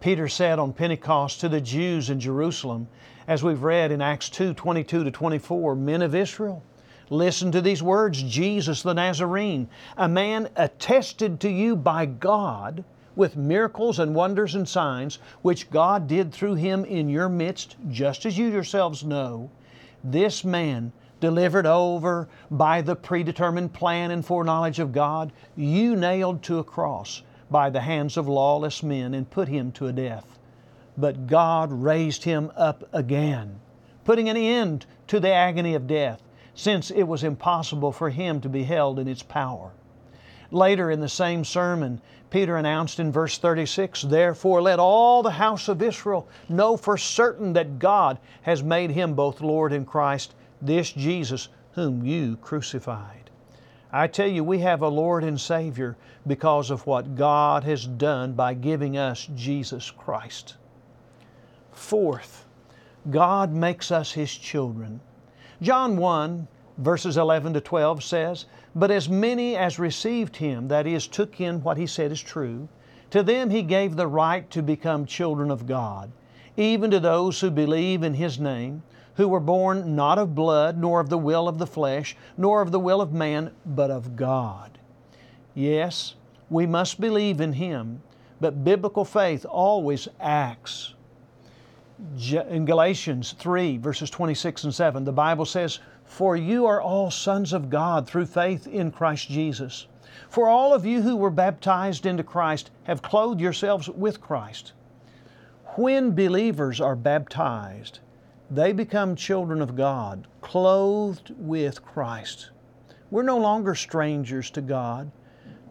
Peter 0.00 0.28
said 0.28 0.58
on 0.58 0.74
Pentecost 0.74 1.40
to 1.40 1.48
the 1.48 1.62
Jews 1.62 2.10
in 2.10 2.20
Jerusalem, 2.20 2.88
as 3.26 3.42
we've 3.42 3.62
read 3.62 3.90
in 3.90 4.02
Acts 4.02 4.28
2 4.28 4.52
22 4.52 5.04
to 5.04 5.10
24, 5.10 5.74
Men 5.76 6.02
of 6.02 6.14
Israel, 6.14 6.62
listen 7.12 7.52
to 7.52 7.60
these 7.60 7.82
words 7.82 8.22
Jesus 8.22 8.82
the 8.82 8.94
Nazarene, 8.94 9.68
a 9.96 10.08
man 10.08 10.48
attested 10.56 11.40
to 11.40 11.50
you 11.50 11.76
by 11.76 12.06
God 12.06 12.84
with 13.14 13.36
miracles 13.36 13.98
and 13.98 14.14
wonders 14.14 14.54
and 14.54 14.66
signs, 14.66 15.18
which 15.42 15.70
God 15.70 16.06
did 16.06 16.32
through 16.32 16.54
him 16.54 16.84
in 16.84 17.10
your 17.10 17.28
midst, 17.28 17.76
just 17.90 18.24
as 18.24 18.38
you 18.38 18.46
yourselves 18.46 19.04
know. 19.04 19.50
This 20.02 20.44
man, 20.44 20.92
delivered 21.20 21.66
over 21.66 22.28
by 22.50 22.80
the 22.80 22.96
predetermined 22.96 23.72
plan 23.72 24.10
and 24.10 24.24
foreknowledge 24.24 24.80
of 24.80 24.92
God, 24.92 25.32
you 25.54 25.94
nailed 25.94 26.42
to 26.42 26.58
a 26.58 26.64
cross 26.64 27.22
by 27.50 27.70
the 27.70 27.80
hands 27.80 28.16
of 28.16 28.26
lawless 28.26 28.82
men 28.82 29.14
and 29.14 29.30
put 29.30 29.46
him 29.46 29.70
to 29.72 29.86
a 29.86 29.92
death. 29.92 30.38
But 30.96 31.26
God 31.26 31.70
raised 31.70 32.24
him 32.24 32.50
up 32.56 32.88
again, 32.92 33.60
putting 34.04 34.28
an 34.28 34.36
end 34.36 34.86
to 35.08 35.20
the 35.20 35.32
agony 35.32 35.74
of 35.74 35.86
death, 35.86 36.22
since 36.54 36.90
it 36.90 37.04
was 37.04 37.24
impossible 37.24 37.92
for 37.92 38.10
him 38.10 38.40
to 38.40 38.48
be 38.48 38.64
held 38.64 38.98
in 38.98 39.08
its 39.08 39.22
power. 39.22 39.72
Later 40.50 40.90
in 40.90 41.00
the 41.00 41.08
same 41.08 41.44
sermon, 41.44 42.00
Peter 42.28 42.56
announced 42.56 43.00
in 43.00 43.10
verse 43.10 43.38
36 43.38 44.02
Therefore, 44.02 44.60
let 44.60 44.78
all 44.78 45.22
the 45.22 45.30
house 45.30 45.68
of 45.68 45.82
Israel 45.82 46.28
know 46.48 46.76
for 46.76 46.96
certain 46.96 47.52
that 47.54 47.78
God 47.78 48.18
has 48.42 48.62
made 48.62 48.90
him 48.90 49.14
both 49.14 49.40
Lord 49.40 49.72
and 49.72 49.86
Christ, 49.86 50.34
this 50.60 50.92
Jesus 50.92 51.48
whom 51.72 52.04
you 52.04 52.36
crucified. 52.36 53.30
I 53.92 54.06
tell 54.06 54.28
you, 54.28 54.42
we 54.44 54.60
have 54.60 54.80
a 54.80 54.88
Lord 54.88 55.24
and 55.24 55.38
Savior 55.38 55.96
because 56.26 56.70
of 56.70 56.86
what 56.86 57.16
God 57.16 57.64
has 57.64 57.86
done 57.86 58.32
by 58.32 58.54
giving 58.54 58.96
us 58.96 59.28
Jesus 59.34 59.90
Christ. 59.90 60.56
Fourth, 61.72 62.46
God 63.10 63.52
makes 63.52 63.90
us 63.90 64.12
His 64.12 64.34
children. 64.34 65.00
John 65.62 65.96
1, 65.96 66.48
verses 66.78 67.16
11 67.16 67.54
to 67.54 67.60
12 67.60 68.02
says, 68.02 68.46
But 68.74 68.90
as 68.90 69.08
many 69.08 69.56
as 69.56 69.78
received 69.78 70.36
Him, 70.36 70.66
that 70.68 70.88
is, 70.88 71.06
took 71.06 71.40
in 71.40 71.62
what 71.62 71.78
He 71.78 71.86
said 71.86 72.10
is 72.10 72.20
true, 72.20 72.68
to 73.10 73.22
them 73.22 73.48
He 73.48 73.62
gave 73.62 73.94
the 73.94 74.08
right 74.08 74.50
to 74.50 74.60
become 74.60 75.06
children 75.06 75.52
of 75.52 75.68
God, 75.68 76.10
even 76.56 76.90
to 76.90 76.98
those 76.98 77.40
who 77.40 77.50
believe 77.50 78.02
in 78.02 78.14
His 78.14 78.40
name 78.40 78.82
who 79.14 79.28
were 79.28 79.40
born 79.40 79.94
not 79.94 80.18
of 80.18 80.34
blood, 80.34 80.78
nor 80.78 80.98
of 80.98 81.10
the 81.10 81.18
will 81.18 81.46
of 81.46 81.58
the 81.58 81.66
flesh, 81.66 82.16
nor 82.36 82.60
of 82.60 82.72
the 82.72 82.80
will 82.80 83.00
of 83.00 83.12
man, 83.12 83.52
but 83.64 83.90
of 83.90 84.16
God. 84.16 84.78
Yes, 85.54 86.14
we 86.50 86.66
must 86.66 87.00
believe 87.00 87.40
in 87.40 87.52
Him, 87.52 88.02
but 88.40 88.64
biblical 88.64 89.04
faith 89.04 89.44
always 89.48 90.08
acts. 90.18 90.94
In 92.30 92.64
Galatians 92.66 93.32
3, 93.32 93.78
verses 93.78 94.08
26 94.08 94.64
and 94.64 94.74
7, 94.74 95.04
the 95.04 95.12
Bible 95.12 95.44
says, 95.44 95.80
For 96.04 96.36
you 96.36 96.66
are 96.66 96.80
all 96.80 97.10
sons 97.10 97.52
of 97.52 97.68
God 97.68 98.06
through 98.06 98.26
faith 98.26 98.68
in 98.68 98.92
Christ 98.92 99.28
Jesus. 99.28 99.88
For 100.28 100.46
all 100.46 100.72
of 100.72 100.86
you 100.86 101.02
who 101.02 101.16
were 101.16 101.30
baptized 101.30 102.06
into 102.06 102.22
Christ 102.22 102.70
have 102.84 103.02
clothed 103.02 103.40
yourselves 103.40 103.88
with 103.88 104.20
Christ. 104.20 104.72
When 105.74 106.12
believers 106.12 106.80
are 106.80 106.94
baptized, 106.94 107.98
they 108.50 108.72
become 108.72 109.16
children 109.16 109.60
of 109.60 109.74
God, 109.74 110.28
clothed 110.42 111.34
with 111.38 111.84
Christ. 111.84 112.50
We're 113.10 113.22
no 113.22 113.38
longer 113.38 113.74
strangers 113.74 114.48
to 114.50 114.60
God, 114.60 115.10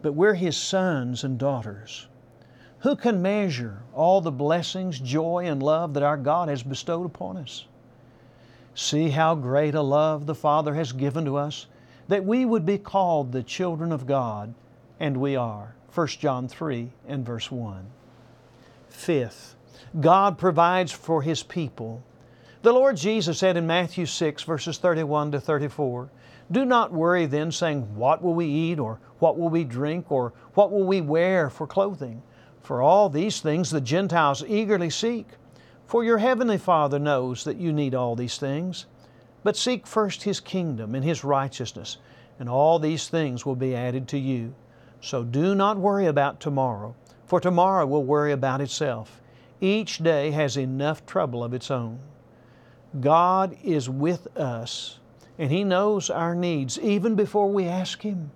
but 0.02 0.12
we're 0.12 0.34
His 0.34 0.56
sons 0.56 1.24
and 1.24 1.38
daughters. 1.38 2.08
Who 2.82 2.96
can 2.96 3.22
measure 3.22 3.82
all 3.94 4.20
the 4.20 4.32
blessings, 4.32 4.98
joy, 4.98 5.44
and 5.46 5.62
love 5.62 5.94
that 5.94 6.02
our 6.02 6.16
God 6.16 6.48
has 6.48 6.64
bestowed 6.64 7.06
upon 7.06 7.36
us? 7.36 7.66
See 8.74 9.10
how 9.10 9.36
great 9.36 9.74
a 9.74 9.82
love 9.82 10.26
the 10.26 10.34
Father 10.34 10.74
has 10.74 10.92
given 10.92 11.24
to 11.26 11.36
us 11.36 11.66
that 12.08 12.24
we 12.24 12.44
would 12.44 12.66
be 12.66 12.78
called 12.78 13.30
the 13.30 13.44
children 13.44 13.92
of 13.92 14.06
God, 14.06 14.52
and 14.98 15.18
we 15.18 15.36
are. 15.36 15.76
1 15.94 16.06
John 16.08 16.48
3 16.48 16.90
and 17.06 17.24
verse 17.24 17.52
1. 17.52 17.86
Fifth, 18.88 19.54
God 20.00 20.36
provides 20.36 20.90
for 20.90 21.22
His 21.22 21.44
people 21.44 22.02
the 22.62 22.72
Lord 22.72 22.96
Jesus 22.96 23.38
said 23.38 23.56
in 23.56 23.66
Matthew 23.66 24.06
6, 24.06 24.42
verses 24.44 24.78
31 24.78 25.32
to 25.32 25.40
34, 25.40 26.10
Do 26.50 26.64
not 26.64 26.92
worry 26.92 27.26
then, 27.26 27.50
saying, 27.50 27.96
What 27.96 28.22
will 28.22 28.34
we 28.34 28.46
eat, 28.46 28.78
or 28.78 29.00
what 29.18 29.36
will 29.36 29.48
we 29.48 29.64
drink, 29.64 30.10
or 30.10 30.32
what 30.54 30.70
will 30.70 30.84
we 30.84 31.00
wear 31.00 31.50
for 31.50 31.66
clothing? 31.66 32.22
For 32.62 32.80
all 32.80 33.08
these 33.08 33.40
things 33.40 33.70
the 33.70 33.80
Gentiles 33.80 34.44
eagerly 34.46 34.90
seek. 34.90 35.26
For 35.86 36.04
your 36.04 36.18
heavenly 36.18 36.58
Father 36.58 36.98
knows 36.98 37.44
that 37.44 37.58
you 37.58 37.72
need 37.72 37.94
all 37.94 38.16
these 38.16 38.38
things. 38.38 38.86
But 39.42 39.56
seek 39.56 39.86
first 39.86 40.22
His 40.22 40.40
kingdom 40.40 40.94
and 40.94 41.04
His 41.04 41.24
righteousness, 41.24 41.98
and 42.38 42.48
all 42.48 42.78
these 42.78 43.08
things 43.08 43.44
will 43.44 43.56
be 43.56 43.74
added 43.74 44.08
to 44.08 44.18
you. 44.18 44.54
So 45.00 45.24
do 45.24 45.54
not 45.54 45.76
worry 45.76 46.06
about 46.06 46.40
tomorrow, 46.40 46.94
for 47.26 47.40
tomorrow 47.40 47.84
will 47.86 48.04
worry 48.04 48.32
about 48.32 48.60
itself. 48.60 49.20
Each 49.60 49.98
day 49.98 50.30
has 50.30 50.56
enough 50.56 51.04
trouble 51.04 51.42
of 51.42 51.52
its 51.52 51.70
own. 51.70 51.98
God 53.00 53.56
is 53.62 53.88
with 53.88 54.28
us 54.36 55.00
and 55.38 55.50
He 55.50 55.64
knows 55.64 56.10
our 56.10 56.34
needs 56.34 56.78
even 56.78 57.14
before 57.14 57.50
we 57.50 57.66
ask 57.66 58.02
Him. 58.02 58.30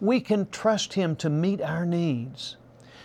We 0.00 0.20
can 0.20 0.50
trust 0.50 0.94
Him 0.94 1.16
to 1.16 1.30
meet 1.30 1.62
our 1.62 1.86
needs. 1.86 2.56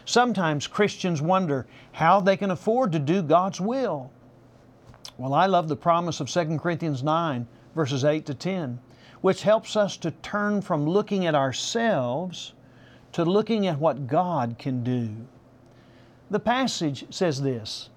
Sometimes 0.10 0.66
Christians 0.66 1.22
wonder 1.22 1.68
how 1.92 2.20
they 2.20 2.36
can 2.36 2.50
afford 2.50 2.94
to 2.94 2.98
do 2.98 3.22
God's 3.22 3.62
will. 3.62 4.10
Well, 5.20 5.36
I 5.36 5.46
love 5.46 5.68
the 5.68 5.76
promise 5.76 6.20
of 6.20 6.28
2 6.28 6.58
Corinthians 6.58 7.04
9, 7.04 7.46
verses 7.76 8.04
8 8.04 8.26
to 8.26 8.34
10. 8.34 8.80
which 9.22 9.44
helps 9.44 9.76
us 9.76 9.98
to 9.98 10.10
turn 10.10 10.64
from 10.64 10.90
looking 10.90 11.28
at 11.28 11.36
ourselves 11.36 12.54
to 13.12 13.24
looking 13.24 13.68
at 13.68 13.78
what 13.78 14.08
God 14.08 14.56
can 14.58 14.84
do. 14.84 15.12
The 16.32 16.40
passage 16.40 17.06
says 17.14 17.44
this 17.44 17.92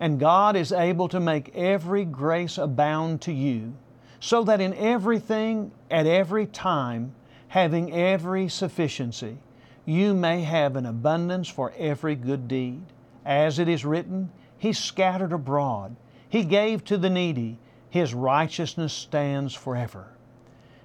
And 0.00 0.18
God 0.18 0.56
is 0.56 0.72
able 0.72 1.08
to 1.08 1.20
make 1.20 1.54
every 1.54 2.06
grace 2.06 2.56
abound 2.56 3.20
to 3.22 3.32
you, 3.32 3.74
so 4.18 4.44
that 4.44 4.62
in 4.62 4.72
everything, 4.72 5.72
at 5.90 6.06
every 6.06 6.46
time, 6.46 7.12
having 7.48 7.92
every 7.92 8.48
sufficiency, 8.48 9.36
you 9.84 10.14
may 10.14 10.42
have 10.42 10.76
an 10.76 10.86
abundance 10.86 11.48
for 11.48 11.72
every 11.76 12.14
good 12.14 12.48
deed. 12.48 12.82
As 13.24 13.58
it 13.58 13.68
is 13.68 13.84
written, 13.84 14.30
He 14.58 14.72
scattered 14.72 15.32
abroad, 15.32 15.96
He 16.28 16.44
gave 16.44 16.84
to 16.84 16.96
the 16.96 17.10
needy, 17.10 17.58
His 17.88 18.14
righteousness 18.14 18.92
stands 18.92 19.54
forever. 19.54 20.08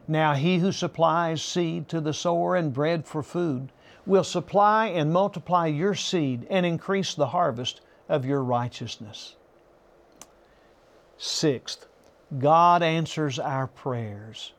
Now 0.08 0.34
He 0.34 0.60
who 0.60 0.72
supplies 0.72 1.42
seed 1.42 1.88
to 1.90 2.02
the 2.02 2.14
sower 2.14 2.56
and 2.56 2.74
bread 2.74 3.06
for 3.06 3.24
food 3.24 3.72
will 4.06 4.24
supply 4.24 4.88
and 4.88 5.12
multiply 5.12 5.68
your 5.68 5.96
seed 5.96 6.46
and 6.50 6.66
increase 6.66 7.16
the 7.16 7.28
harvest 7.28 7.82
of 8.08 8.26
your 8.26 8.44
righteousness. 8.44 9.36
Sixth, 11.18 11.88
God 12.38 12.84
answers 12.84 13.40
our 13.40 13.68
prayers. 13.68 14.54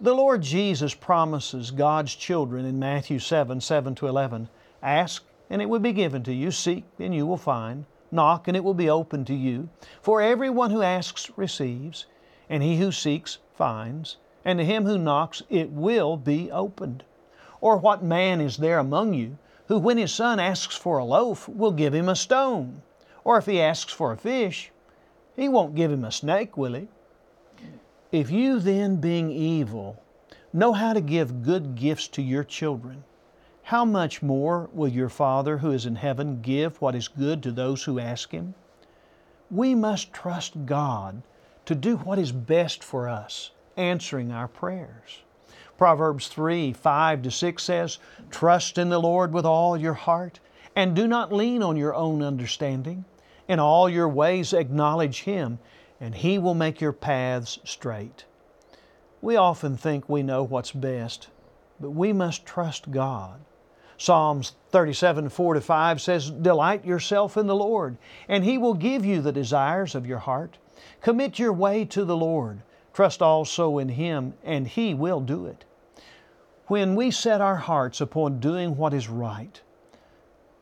The 0.00 0.14
Lord 0.14 0.42
Jesus 0.42 0.94
promises 0.94 1.72
God's 1.72 2.14
children 2.14 2.64
in 2.64 2.78
Matthew 2.78 3.18
7 3.18 3.60
7 3.60 3.96
to 3.96 4.06
11 4.06 4.48
Ask, 4.80 5.24
and 5.50 5.60
it 5.60 5.68
will 5.68 5.80
be 5.80 5.92
given 5.92 6.22
to 6.22 6.32
you. 6.32 6.52
Seek, 6.52 6.84
and 7.00 7.12
you 7.12 7.26
will 7.26 7.36
find. 7.36 7.84
Knock, 8.12 8.46
and 8.46 8.56
it 8.56 8.62
will 8.62 8.74
be 8.74 8.88
opened 8.88 9.26
to 9.26 9.34
you. 9.34 9.70
For 10.00 10.22
everyone 10.22 10.70
who 10.70 10.82
asks 10.82 11.32
receives, 11.36 12.06
and 12.48 12.62
he 12.62 12.76
who 12.76 12.92
seeks 12.92 13.38
finds, 13.52 14.18
and 14.44 14.60
to 14.60 14.64
him 14.64 14.84
who 14.84 14.98
knocks 14.98 15.42
it 15.50 15.72
will 15.72 16.16
be 16.16 16.48
opened. 16.48 17.02
Or 17.60 17.76
what 17.76 18.00
man 18.00 18.40
is 18.40 18.58
there 18.58 18.78
among 18.78 19.14
you 19.14 19.36
who, 19.66 19.80
when 19.80 19.98
his 19.98 20.14
son 20.14 20.38
asks 20.38 20.76
for 20.76 20.98
a 20.98 21.04
loaf, 21.04 21.48
will 21.48 21.72
give 21.72 21.92
him 21.92 22.08
a 22.08 22.14
stone? 22.14 22.82
Or 23.24 23.36
if 23.36 23.46
he 23.46 23.60
asks 23.60 23.92
for 23.92 24.12
a 24.12 24.16
fish, 24.16 24.70
he 25.34 25.48
won't 25.48 25.74
give 25.74 25.90
him 25.90 26.04
a 26.04 26.12
snake, 26.12 26.56
will 26.56 26.74
he? 26.74 26.86
If 28.10 28.30
you 28.30 28.58
then, 28.58 28.96
being 28.96 29.30
evil, 29.30 30.02
know 30.50 30.72
how 30.72 30.94
to 30.94 31.00
give 31.02 31.42
good 31.42 31.74
gifts 31.74 32.08
to 32.08 32.22
your 32.22 32.42
children, 32.42 33.04
how 33.64 33.84
much 33.84 34.22
more 34.22 34.70
will 34.72 34.88
your 34.88 35.10
Father 35.10 35.58
who 35.58 35.72
is 35.72 35.84
in 35.84 35.96
heaven 35.96 36.40
give 36.40 36.80
what 36.80 36.94
is 36.94 37.06
good 37.06 37.42
to 37.42 37.52
those 37.52 37.84
who 37.84 37.98
ask 37.98 38.30
Him? 38.30 38.54
We 39.50 39.74
must 39.74 40.14
trust 40.14 40.64
God 40.64 41.22
to 41.66 41.74
do 41.74 41.98
what 41.98 42.18
is 42.18 42.32
best 42.32 42.82
for 42.82 43.10
us, 43.10 43.50
answering 43.76 44.32
our 44.32 44.48
prayers. 44.48 45.22
Proverbs 45.76 46.28
3 46.28 46.72
5 46.72 47.22
to 47.22 47.30
6 47.30 47.62
says, 47.62 47.98
Trust 48.30 48.78
in 48.78 48.88
the 48.88 48.98
Lord 48.98 49.34
with 49.34 49.44
all 49.44 49.76
your 49.76 49.92
heart, 49.92 50.40
and 50.74 50.96
do 50.96 51.06
not 51.06 51.30
lean 51.30 51.62
on 51.62 51.76
your 51.76 51.94
own 51.94 52.22
understanding. 52.22 53.04
In 53.48 53.60
all 53.60 53.86
your 53.86 54.08
ways 54.08 54.54
acknowledge 54.54 55.24
Him, 55.24 55.58
and 56.00 56.14
He 56.14 56.38
will 56.38 56.54
make 56.54 56.80
your 56.80 56.92
paths 56.92 57.58
straight. 57.64 58.24
We 59.20 59.36
often 59.36 59.76
think 59.76 60.08
we 60.08 60.22
know 60.22 60.42
what's 60.42 60.72
best, 60.72 61.28
but 61.80 61.90
we 61.90 62.12
must 62.12 62.46
trust 62.46 62.90
God. 62.90 63.40
Psalms 63.96 64.52
37, 64.70 65.28
4 65.28 65.54
to 65.54 65.60
5 65.60 66.00
says, 66.00 66.30
Delight 66.30 66.84
yourself 66.84 67.36
in 67.36 67.48
the 67.48 67.56
Lord, 67.56 67.98
and 68.28 68.44
He 68.44 68.56
will 68.56 68.74
give 68.74 69.04
you 69.04 69.20
the 69.20 69.32
desires 69.32 69.96
of 69.96 70.06
your 70.06 70.20
heart. 70.20 70.58
Commit 71.00 71.38
your 71.38 71.52
way 71.52 71.84
to 71.86 72.04
the 72.04 72.16
Lord. 72.16 72.62
Trust 72.92 73.20
also 73.20 73.78
in 73.78 73.88
Him, 73.88 74.34
and 74.44 74.68
He 74.68 74.94
will 74.94 75.20
do 75.20 75.46
it. 75.46 75.64
When 76.68 76.94
we 76.94 77.10
set 77.10 77.40
our 77.40 77.56
hearts 77.56 78.00
upon 78.00 78.38
doing 78.40 78.76
what 78.76 78.94
is 78.94 79.08
right, 79.08 79.60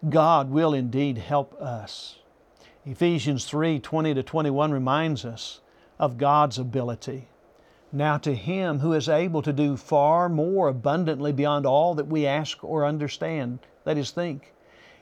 God 0.09 0.51
will 0.51 0.73
indeed 0.73 1.19
help 1.19 1.61
us. 1.61 2.19
Ephesians 2.87 3.45
3 3.45 3.81
20 3.81 4.15
to 4.15 4.23
21 4.23 4.71
reminds 4.71 5.25
us 5.25 5.61
of 5.99 6.19
God's 6.19 6.57
ability. 6.57 7.27
Now, 7.91 8.17
to 8.19 8.35
Him 8.35 8.79
who 8.79 8.93
is 8.93 9.09
able 9.09 9.43
to 9.43 9.53
do 9.53 9.77
far 9.77 10.29
more 10.29 10.69
abundantly 10.69 11.33
beyond 11.33 11.67
all 11.67 11.95
that 11.97 12.07
we 12.07 12.27
ask 12.27 12.63
or 12.63 12.87
understand, 12.87 13.59
that 13.85 13.99
is, 13.99 14.13
think, 14.13 14.53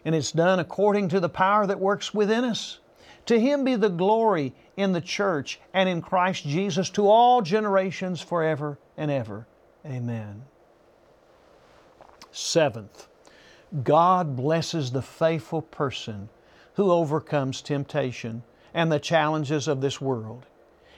and 0.02 0.14
it's 0.14 0.32
done 0.32 0.58
according 0.58 1.08
to 1.10 1.20
the 1.20 1.28
power 1.28 1.66
that 1.66 1.78
works 1.78 2.14
within 2.14 2.44
us. 2.44 2.78
To 3.26 3.38
Him 3.38 3.64
be 3.64 3.74
the 3.74 3.90
glory 3.90 4.54
in 4.76 4.92
the 4.92 5.00
church 5.00 5.60
and 5.74 5.86
in 5.86 6.00
Christ 6.00 6.44
Jesus 6.44 6.88
to 6.90 7.06
all 7.06 7.42
generations 7.42 8.20
forever 8.20 8.78
and 8.96 9.10
ever. 9.10 9.46
Amen. 9.84 10.44
Seventh, 12.30 13.08
God 13.82 14.36
blesses 14.36 14.90
the 14.90 15.02
faithful 15.02 15.62
person 15.62 16.28
who 16.74 16.90
overcomes 16.90 17.62
temptation 17.62 18.42
and 18.72 18.90
the 18.90 18.98
challenges 18.98 19.68
of 19.68 19.80
this 19.80 20.00
world. 20.00 20.46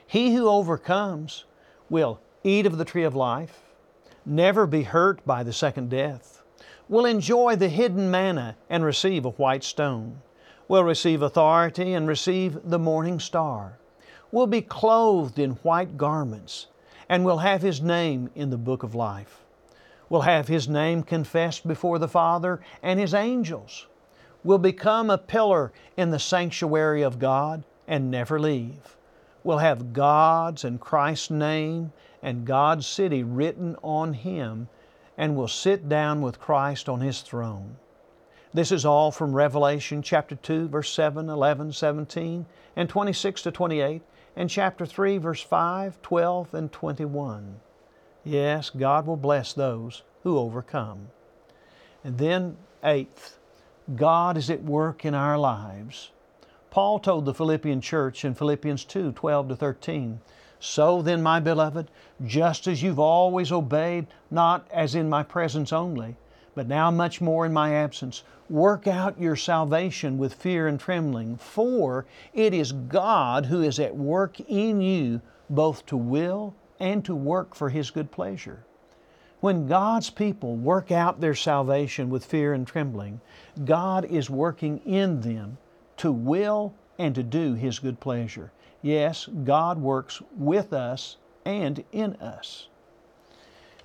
He 0.07 0.35
who 0.35 0.49
overcomes 0.49 1.45
will 1.91 2.21
eat 2.43 2.67
of 2.67 2.79
the 2.79 2.85
tree 2.85 3.05
of 3.05 3.15
life, 3.15 3.63
never 4.25 4.67
be 4.67 4.83
hurt 4.83 5.25
by 5.27 5.43
the 5.43 5.53
second 5.53 5.91
death, 5.91 6.43
will 6.89 7.05
enjoy 7.05 7.57
the 7.57 7.69
hidden 7.69 8.11
manna 8.11 8.57
and 8.71 8.85
receive 8.85 9.25
a 9.25 9.31
white 9.31 9.65
stone, 9.65 10.23
will 10.69 10.85
receive 10.85 11.23
authority 11.23 11.93
and 11.93 12.09
receive 12.09 12.59
the 12.65 12.79
morning 12.79 13.21
star, 13.21 13.79
will 14.33 14.47
be 14.47 14.63
clothed 14.63 15.39
in 15.39 15.51
white 15.63 15.97
garments, 15.97 16.69
and 17.09 17.25
will 17.25 17.39
have 17.39 17.63
His 17.63 17.83
name 17.83 18.31
in 18.35 18.51
the 18.51 18.57
book 18.57 18.83
of 18.83 18.95
life, 18.95 19.45
will 20.09 20.23
have 20.23 20.49
His 20.49 20.69
name 20.69 21.03
confessed 21.03 21.67
before 21.67 21.99
the 21.99 22.09
Father 22.09 22.61
and 22.83 22.99
His 22.99 23.15
angels 23.15 23.87
will 24.47 24.59
become 24.59 25.11
a 25.11 25.19
pillar 25.19 25.73
in 25.97 26.11
the 26.11 26.19
sanctuary 26.21 27.03
of 27.03 27.19
God 27.19 27.65
and 27.89 28.13
never 28.13 28.39
leave. 28.39 28.97
Will 29.43 29.59
have 29.59 29.93
God's 29.93 30.63
and 30.63 30.81
Christ's 30.81 31.31
name 31.31 31.93
and 32.23 32.47
God's 32.47 32.87
city 32.87 33.25
written 33.25 33.75
on 33.83 34.13
him 34.13 34.69
and 35.19 35.35
will 35.35 35.49
sit 35.49 35.89
down 35.89 36.23
with 36.23 36.39
Christ 36.39 36.89
on 36.89 37.01
his 37.01 37.23
throne. 37.23 37.77
This 38.55 38.71
is 38.71 38.85
all 38.85 39.11
from 39.11 39.35
Revelation 39.35 40.01
chapter 40.01 40.37
2, 40.37 40.69
verse 40.69 40.91
7, 40.91 41.29
11, 41.29 41.73
17, 41.73 42.47
and 42.77 42.89
26 42.89 43.43
to 43.43 43.51
28, 43.51 44.03
and 44.37 44.49
chapter 44.49 44.87
3, 44.87 45.19
verse 45.19 45.43
5, 45.43 46.01
12, 46.03 46.55
and 46.55 46.71
21. 46.71 47.57
Yes, 48.23 48.71
God 48.71 49.07
will 49.07 49.17
bless 49.17 49.53
those 49.53 50.05
who 50.23 50.39
overcome. 50.39 51.09
And 52.05 52.17
then, 52.19 52.57
eighth, 52.85 53.39
God 53.95 54.37
is 54.37 54.51
at 54.51 54.65
work 54.65 55.05
in 55.05 55.15
our 55.15 55.39
lives. 55.39 56.11
Paul 56.71 56.99
told 56.99 57.25
the 57.25 57.33
Philippian 57.33 57.81
church 57.81 58.25
in 58.25 58.35
Philippians 58.35 58.85
2 58.85 59.13
12 59.13 59.49
to 59.49 59.57
13, 59.57 60.21
So 60.59 61.03
then, 61.03 61.23
my 61.23 61.39
beloved, 61.39 61.89
just 62.25 62.67
as 62.67 62.83
you've 62.83 62.99
always 62.99 63.53
obeyed, 63.53 64.09
not 64.29 64.67
as 64.73 64.97
in 64.97 65.09
my 65.09 65.23
presence 65.23 65.73
only, 65.73 66.17
but 66.57 66.67
now 66.67 66.91
much 66.91 67.21
more 67.21 67.47
in 67.47 67.53
my 67.53 67.75
absence, 67.75 68.25
work 68.51 68.89
out 68.89 69.21
your 69.21 69.37
salvation 69.37 70.19
with 70.19 70.35
fear 70.35 70.67
and 70.67 70.81
trembling, 70.81 71.37
for 71.37 72.07
it 72.35 72.53
is 72.53 72.73
God 72.73 73.47
who 73.47 73.63
is 73.63 73.79
at 73.79 73.97
work 73.97 74.41
in 74.41 74.81
you 74.81 75.21
both 75.49 75.87
to 75.87 75.97
will 75.97 76.57
and 76.81 77.05
to 77.05 77.15
work 77.15 77.55
for 77.55 77.71
His 77.71 77.93
good 77.93 78.11
pleasure. 78.11 78.66
When 79.47 79.69
God's 79.69 80.11
people 80.11 80.57
work 80.57 80.91
out 80.91 81.21
their 81.21 81.37
salvation 81.37 82.11
with 82.11 82.25
fear 82.25 82.53
and 82.53 82.67
trembling, 82.67 83.21
God 83.65 84.05
is 84.05 84.29
working 84.29 84.79
in 84.79 85.21
them 85.21 85.59
to 85.99 86.11
will 86.11 86.75
and 86.99 87.15
to 87.15 87.23
do 87.23 87.55
His 87.55 87.79
good 87.79 88.01
pleasure. 88.01 88.51
Yes, 88.83 89.29
God 89.45 89.79
works 89.79 90.21
with 90.37 90.73
us 90.73 91.19
and 91.45 91.85
in 91.93 92.17
us. 92.17 92.67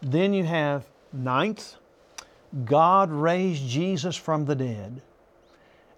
Then 0.01 0.33
you 0.33 0.45
have 0.45 0.89
ninth, 1.13 1.75
God 2.65 3.11
raised 3.11 3.69
Jesus 3.69 4.15
from 4.15 4.45
the 4.45 4.55
dead. 4.55 5.03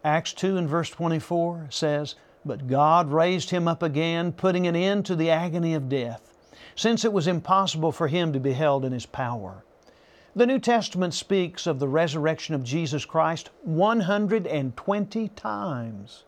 Acts 0.04 0.34
2 0.34 0.58
and 0.58 0.67
verse 0.67 0.89
24 0.89 1.67
says, 1.69 2.15
But 2.43 2.67
God 2.67 3.13
raised 3.13 3.52
him 3.52 3.69
up 3.69 3.82
again, 3.82 4.34
putting 4.34 4.67
an 4.67 4.76
end 4.76 5.06
to 5.06 5.15
the 5.15 5.30
agony 5.30 5.73
of 5.73 5.88
death 5.88 6.33
since 6.75 7.05
it 7.05 7.13
was 7.13 7.27
impossible 7.27 7.91
for 7.91 8.07
him 8.07 8.33
to 8.33 8.39
be 8.39 8.53
held 8.53 8.86
in 8.86 8.91
his 8.91 9.05
power. 9.05 9.63
The 10.36 10.47
New 10.47 10.59
Testament 10.59 11.13
speaks 11.13 11.67
of 11.67 11.77
the 11.77 11.88
resurrection 11.88 12.55
of 12.55 12.63
Jesus 12.63 13.05
Christ 13.05 13.51
120 13.62 15.27
times. 15.29 16.23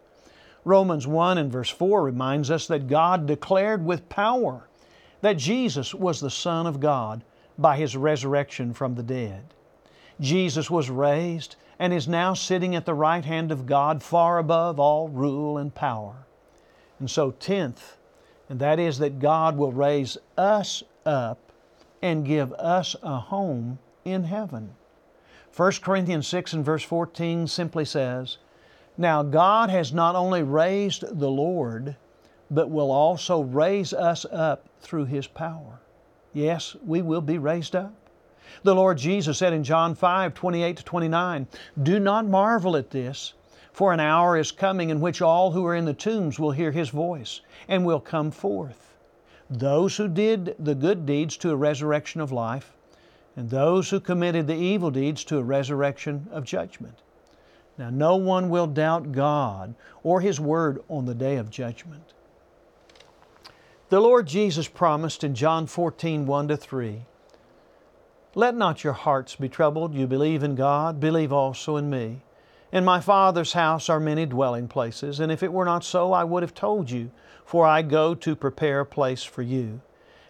Romans 0.63 1.08
1 1.08 1.38
and 1.38 1.51
verse 1.51 1.69
4 1.69 2.03
reminds 2.03 2.51
us 2.51 2.67
that 2.67 2.88
God 2.88 3.25
declared 3.25 3.84
with 3.86 4.10
power 4.10 4.67
that 5.21 5.38
Jesus 5.38 5.93
was 5.93 6.19
the 6.19 6.29
Son 6.29 6.67
of 6.67 6.79
God 6.79 7.23
by 7.58 7.77
His 7.77 7.97
resurrection 7.97 8.73
from 8.73 8.95
the 8.95 9.03
dead. 9.03 9.53
Jesus 10.19 10.69
was 10.69 10.89
raised 10.89 11.55
and 11.79 11.93
is 11.93 12.08
now 12.08 12.34
sitting 12.34 12.75
at 12.75 12.86
the 12.86 12.93
right 12.93 13.25
hand 13.25 13.51
of 13.51 13.65
God 13.65 14.03
far 14.03 14.38
above 14.38 14.79
all 14.79 15.08
rule 15.08 15.58
and 15.58 15.73
power. 15.73 16.25
And 16.99 17.10
so, 17.10 17.31
tenth, 17.31 17.97
and 18.49 18.60
that 18.60 18.79
is 18.79 18.99
that 18.99 19.19
God 19.19 19.58
will 19.58 19.71
raise 19.71 20.17
us 20.38 20.84
up 21.05 21.51
and 22.01 22.25
give 22.25 22.53
us 22.53 22.95
a 23.01 23.17
home 23.17 23.79
in 24.03 24.23
heaven. 24.23 24.75
1 25.55 25.71
Corinthians 25.81 26.27
6 26.27 26.53
and 26.53 26.65
verse 26.65 26.84
14 26.84 27.47
simply 27.47 27.86
says, 27.86 28.38
Now 28.97 29.23
God 29.23 29.69
has 29.69 29.93
not 29.93 30.15
only 30.15 30.43
raised 30.43 31.03
the 31.19 31.29
Lord, 31.29 31.95
but 32.51 32.69
will 32.69 32.91
also 32.91 33.41
raise 33.41 33.93
us 33.93 34.25
up 34.31 34.67
through 34.81 35.05
His 35.05 35.27
power. 35.27 35.79
Yes, 36.34 36.75
we 36.86 37.01
will 37.01 37.21
be 37.21 37.38
raised 37.38 37.75
up. 37.75 37.93
The 38.63 38.75
Lord 38.75 38.97
Jesus 38.97 39.38
said 39.38 39.53
in 39.53 39.63
John 39.63 39.95
5 39.95 40.34
28 40.34 40.77
to 40.77 40.84
29, 40.84 41.47
Do 41.81 41.99
not 41.99 42.27
marvel 42.27 42.75
at 42.75 42.91
this, 42.91 43.34
for 43.75 43.91
an 43.91 43.99
hour 43.99 44.38
is 44.38 44.53
coming 44.53 44.89
in 44.89 45.01
which 45.01 45.21
all 45.21 45.51
who 45.51 45.65
are 45.65 45.75
in 45.75 45.83
the 45.83 45.93
tombs 45.93 46.39
will 46.39 46.51
hear 46.51 46.71
His 46.71 46.88
voice 46.88 47.41
and 47.67 47.85
will 47.85 47.99
come 47.99 48.31
forth. 48.31 48.95
Those 49.49 49.97
who 49.97 50.07
did 50.07 50.55
the 50.57 50.75
good 50.75 51.05
deeds 51.05 51.35
to 51.38 51.51
a 51.51 51.57
resurrection 51.57 52.21
of 52.21 52.31
life, 52.31 52.71
and 53.35 53.49
those 53.49 53.89
who 53.89 53.99
committed 53.99 54.47
the 54.47 54.55
evil 54.55 54.91
deeds 54.91 55.25
to 55.25 55.39
a 55.39 55.43
resurrection 55.43 56.29
of 56.31 56.45
judgment. 56.45 56.99
Now, 57.77 57.89
no 57.89 58.15
one 58.15 58.47
will 58.47 58.65
doubt 58.65 59.11
God 59.11 59.75
or 60.03 60.21
His 60.21 60.39
Word 60.39 60.81
on 60.88 61.05
the 61.05 61.13
day 61.13 61.35
of 61.35 61.49
judgment. 61.49 62.13
The 63.89 63.99
Lord 63.99 64.25
Jesus 64.25 64.69
promised 64.69 65.21
in 65.21 65.35
John 65.35 65.67
14 65.67 66.25
1 66.25 66.47
to 66.47 66.55
3 66.55 67.01
Let 68.35 68.55
not 68.55 68.85
your 68.85 68.93
hearts 68.93 69.35
be 69.35 69.49
troubled. 69.49 69.93
You 69.93 70.07
believe 70.07 70.43
in 70.43 70.55
God, 70.55 71.01
believe 71.01 71.33
also 71.33 71.75
in 71.75 71.89
me. 71.89 72.21
In 72.75 72.83
my 72.83 72.99
Father's 72.99 73.53
house 73.53 73.88
are 73.88 74.01
many 74.01 74.25
dwelling 74.25 74.67
places, 74.67 75.21
and 75.21 75.31
if 75.31 75.41
it 75.41 75.53
were 75.53 75.63
not 75.63 75.85
so, 75.85 76.11
I 76.11 76.25
would 76.25 76.43
have 76.43 76.53
told 76.53 76.91
you, 76.91 77.09
for 77.45 77.65
I 77.65 77.81
go 77.81 78.13
to 78.15 78.35
prepare 78.35 78.81
a 78.81 78.85
place 78.85 79.23
for 79.23 79.43
you. 79.43 79.79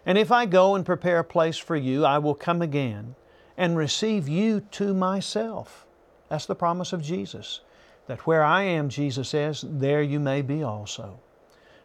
And 0.06 0.16
if 0.16 0.32
I 0.32 0.46
go 0.46 0.76
and 0.76 0.86
prepare 0.86 1.18
a 1.18 1.24
place 1.24 1.58
for 1.58 1.76
you, 1.76 2.06
I 2.06 2.20
will 2.20 2.36
come 2.36 2.62
again 2.62 3.16
and 3.58 3.76
receive 3.76 4.30
you 4.30 4.60
to 4.74 4.94
myself. 4.94 5.88
That's 6.30 6.46
the 6.46 6.54
promise 6.54 6.94
of 6.94 7.02
Jesus. 7.02 7.62
That 8.06 8.28
where 8.28 8.44
I 8.44 8.62
am, 8.62 8.90
Jesus 8.90 9.30
says, 9.30 9.66
there 9.68 10.04
you 10.04 10.20
may 10.20 10.44
be 10.44 10.62
also. 10.62 11.20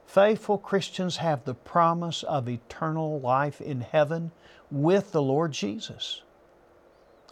Faithful 0.04 0.58
Christians 0.58 1.16
have 1.16 1.46
the 1.46 1.54
promise 1.54 2.22
of 2.24 2.50
eternal 2.50 3.18
life 3.18 3.62
in 3.62 3.80
heaven 3.80 4.30
with 4.70 5.12
the 5.12 5.22
Lord 5.22 5.52
Jesus. 5.52 6.20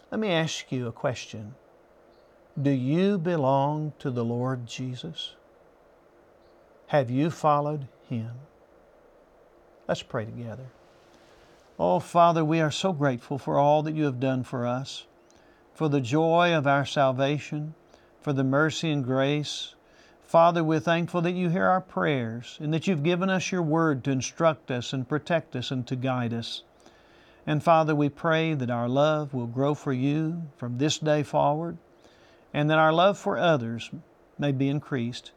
Let 0.09 0.19
me 0.19 0.31
ask 0.31 0.71
you 0.71 0.87
a 0.87 0.91
question. 0.91 1.53
Do 2.61 2.71
you 2.71 3.17
belong 3.17 3.93
to 3.99 4.11
the 4.11 4.25
Lord 4.25 4.65
Jesus? 4.65 5.35
Have 6.87 7.09
you 7.09 7.29
followed 7.29 7.87
Him? 8.09 8.31
Let's 9.87 10.03
pray 10.03 10.25
together. 10.25 10.65
Oh, 11.79 12.01
Father, 12.01 12.43
we 12.43 12.59
are 12.59 12.71
so 12.71 12.91
grateful 12.91 13.37
for 13.37 13.57
all 13.57 13.81
that 13.83 13.95
you 13.95 14.03
have 14.03 14.19
done 14.19 14.43
for 14.43 14.67
us, 14.67 15.05
for 15.73 15.87
the 15.87 16.01
joy 16.01 16.53
of 16.53 16.67
our 16.67 16.85
salvation, 16.85 17.75
for 18.19 18.33
the 18.33 18.43
mercy 18.43 18.91
and 18.91 19.05
grace. 19.05 19.75
Father, 20.21 20.61
we're 20.61 20.81
thankful 20.81 21.21
that 21.21 21.35
you 21.35 21.47
hear 21.47 21.65
our 21.65 21.79
prayers 21.79 22.57
and 22.59 22.73
that 22.73 22.87
you've 22.87 23.03
given 23.03 23.29
us 23.29 23.53
your 23.53 23.63
word 23.63 24.03
to 24.03 24.11
instruct 24.11 24.69
us 24.69 24.91
and 24.91 25.07
protect 25.07 25.55
us 25.55 25.71
and 25.71 25.87
to 25.87 25.95
guide 25.95 26.33
us. 26.33 26.63
And 27.47 27.63
Father, 27.63 27.95
we 27.95 28.09
pray 28.09 28.53
that 28.53 28.69
our 28.69 28.89
love 28.89 29.33
will 29.33 29.47
grow 29.47 29.73
for 29.73 29.93
you 29.93 30.49
from 30.57 30.77
this 30.77 30.97
day 30.97 31.23
forward 31.23 31.77
and 32.53 32.69
that 32.69 32.79
our 32.79 32.93
love 32.93 33.17
for 33.17 33.37
others 33.37 33.91
may 34.37 34.51
be 34.51 34.69
increased. 34.69 35.31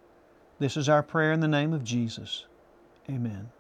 This 0.59 0.77
is 0.77 0.89
our 0.89 1.03
prayer 1.03 1.33
in 1.33 1.41
the 1.41 1.49
name 1.49 1.73
of 1.73 1.85
Jesus. 1.85 2.47
Amen. 3.09 3.51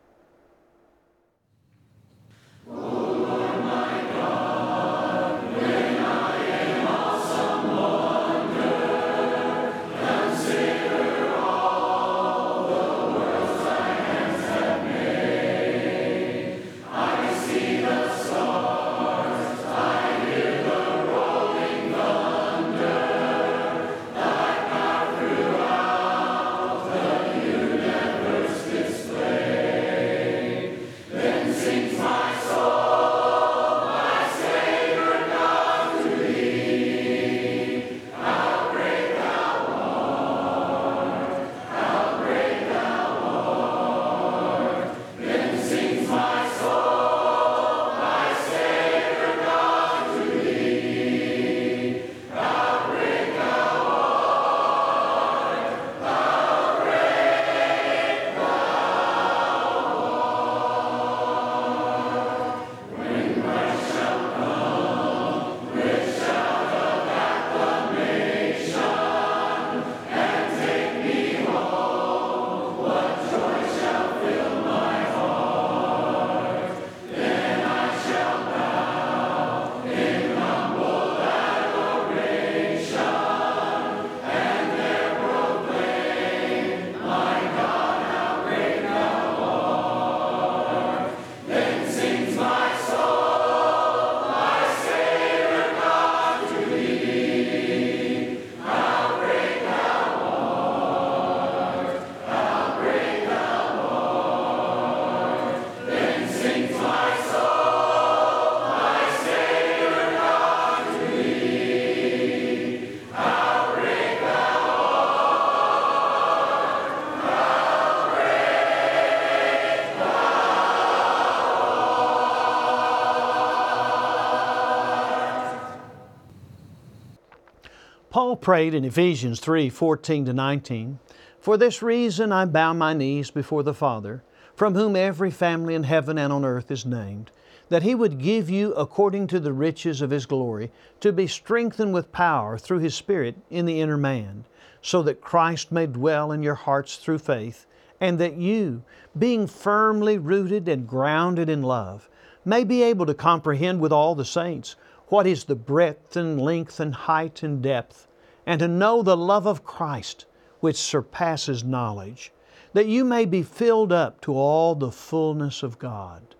Prayed 128.42 128.74
in 128.74 128.84
Ephesians 128.84 129.38
3 129.38 129.70
14 129.70 130.24
to 130.24 130.32
19, 130.32 130.98
For 131.40 131.56
this 131.56 131.80
reason 131.80 132.32
I 132.32 132.44
bow 132.44 132.72
my 132.72 132.92
knees 132.92 133.30
before 133.30 133.62
the 133.62 133.72
Father, 133.72 134.24
from 134.56 134.74
whom 134.74 134.96
every 134.96 135.30
family 135.30 135.76
in 135.76 135.84
heaven 135.84 136.18
and 136.18 136.32
on 136.32 136.44
earth 136.44 136.70
is 136.70 136.84
named, 136.84 137.30
that 137.68 137.84
He 137.84 137.94
would 137.94 138.18
give 138.18 138.50
you, 138.50 138.74
according 138.74 139.28
to 139.28 139.38
the 139.38 139.52
riches 139.52 140.02
of 140.02 140.10
His 140.10 140.26
glory, 140.26 140.72
to 140.98 141.12
be 141.12 141.28
strengthened 141.28 141.94
with 141.94 142.10
power 142.10 142.58
through 142.58 142.80
His 142.80 142.96
Spirit 142.96 143.36
in 143.48 143.64
the 143.64 143.80
inner 143.80 143.96
man, 143.96 144.44
so 144.82 145.02
that 145.04 145.20
Christ 145.20 145.70
may 145.70 145.86
dwell 145.86 146.32
in 146.32 146.42
your 146.42 146.56
hearts 146.56 146.96
through 146.96 147.18
faith, 147.18 147.64
and 148.00 148.18
that 148.18 148.36
you, 148.36 148.82
being 149.16 149.46
firmly 149.46 150.18
rooted 150.18 150.68
and 150.68 150.88
grounded 150.88 151.48
in 151.48 151.62
love, 151.62 152.10
may 152.44 152.64
be 152.64 152.82
able 152.82 153.06
to 153.06 153.14
comprehend 153.14 153.80
with 153.80 153.92
all 153.92 154.16
the 154.16 154.24
saints 154.24 154.74
what 155.06 155.28
is 155.28 155.44
the 155.44 155.54
breadth 155.54 156.16
and 156.16 156.40
length 156.42 156.80
and 156.80 156.92
height 156.92 157.44
and 157.44 157.62
depth, 157.62 158.08
and 158.46 158.60
to 158.60 158.68
know 158.68 159.02
the 159.02 159.16
love 159.16 159.46
of 159.46 159.64
Christ, 159.64 160.26
which 160.60 160.76
surpasses 160.76 161.64
knowledge, 161.64 162.32
that 162.72 162.86
you 162.86 163.04
may 163.04 163.24
be 163.24 163.42
filled 163.42 163.92
up 163.92 164.20
to 164.22 164.34
all 164.34 164.74
the 164.74 164.92
fullness 164.92 165.62
of 165.62 165.78
God. 165.78 166.34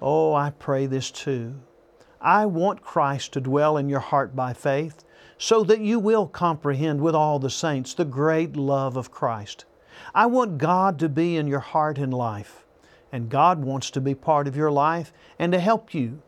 Oh, 0.00 0.34
I 0.34 0.50
pray 0.50 0.86
this 0.86 1.10
too. 1.10 1.56
I 2.20 2.46
want 2.46 2.82
Christ 2.82 3.32
to 3.32 3.40
dwell 3.40 3.76
in 3.76 3.88
your 3.88 4.00
heart 4.00 4.36
by 4.36 4.52
faith, 4.52 5.04
so 5.38 5.64
that 5.64 5.80
you 5.80 5.98
will 5.98 6.26
comprehend 6.26 7.00
with 7.00 7.14
all 7.14 7.38
the 7.38 7.50
saints 7.50 7.94
the 7.94 8.04
great 8.04 8.56
love 8.56 8.96
of 8.96 9.10
Christ. 9.10 9.64
I 10.14 10.26
want 10.26 10.58
God 10.58 10.98
to 10.98 11.08
be 11.08 11.36
in 11.36 11.46
your 11.46 11.60
heart 11.60 11.98
and 11.98 12.12
life 12.12 12.66
And 13.12 13.28
God 13.28 13.64
wants 13.64 13.90
to 13.92 14.00
be 14.00 14.14
part 14.14 14.46
of 14.46 14.56
your 14.56 14.70
life 14.70 15.12
and 15.38 15.52
to 15.52 15.58
help 15.58 15.94
you. 15.94 16.22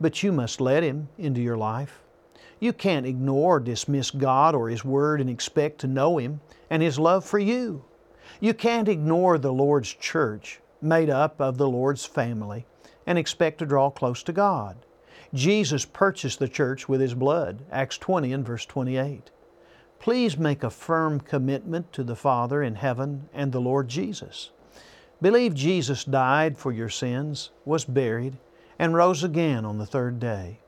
But 0.00 0.22
you 0.22 0.32
must 0.32 0.60
let 0.60 0.82
Him 0.82 1.08
into 1.16 1.40
your 1.40 1.56
life. 1.56 2.02
You 2.62 2.72
can't 2.72 3.06
ignore 3.06 3.56
or 3.56 3.58
dismiss 3.58 4.12
God 4.12 4.54
or 4.54 4.68
His 4.68 4.84
Word 4.84 5.20
and 5.20 5.28
expect 5.28 5.80
to 5.80 5.88
know 5.88 6.18
Him 6.18 6.40
and 6.70 6.80
His 6.80 6.96
love 6.96 7.24
for 7.24 7.40
you. 7.40 7.84
You 8.38 8.54
can't 8.54 8.86
ignore 8.86 9.36
the 9.36 9.52
Lord's 9.52 9.92
church, 9.92 10.60
made 10.80 11.10
up 11.10 11.40
of 11.40 11.58
the 11.58 11.68
Lord's 11.68 12.06
family, 12.06 12.64
and 13.04 13.18
expect 13.18 13.58
to 13.58 13.66
draw 13.66 13.90
close 13.90 14.22
to 14.22 14.32
God. 14.32 14.76
Jesus 15.34 15.84
purchased 15.84 16.38
the 16.38 16.46
church 16.46 16.88
with 16.88 17.00
His 17.00 17.14
blood, 17.14 17.64
Acts 17.72 17.98
20 17.98 18.32
and 18.32 18.46
verse 18.46 18.64
28. 18.64 19.32
Please 19.98 20.38
make 20.38 20.62
a 20.62 20.70
firm 20.70 21.18
commitment 21.18 21.92
to 21.92 22.04
the 22.04 22.14
Father 22.14 22.62
in 22.62 22.76
heaven 22.76 23.28
and 23.34 23.50
the 23.50 23.60
Lord 23.60 23.88
Jesus. 23.88 24.50
Believe 25.20 25.56
Jesus 25.56 26.04
died 26.04 26.56
for 26.56 26.70
your 26.70 26.88
sins, 26.88 27.50
was 27.64 27.84
buried, 27.84 28.36
and 28.78 28.94
rose 28.94 29.24
again 29.24 29.64
on 29.64 29.78
the 29.78 29.86
third 29.86 30.20
day. 30.20 30.60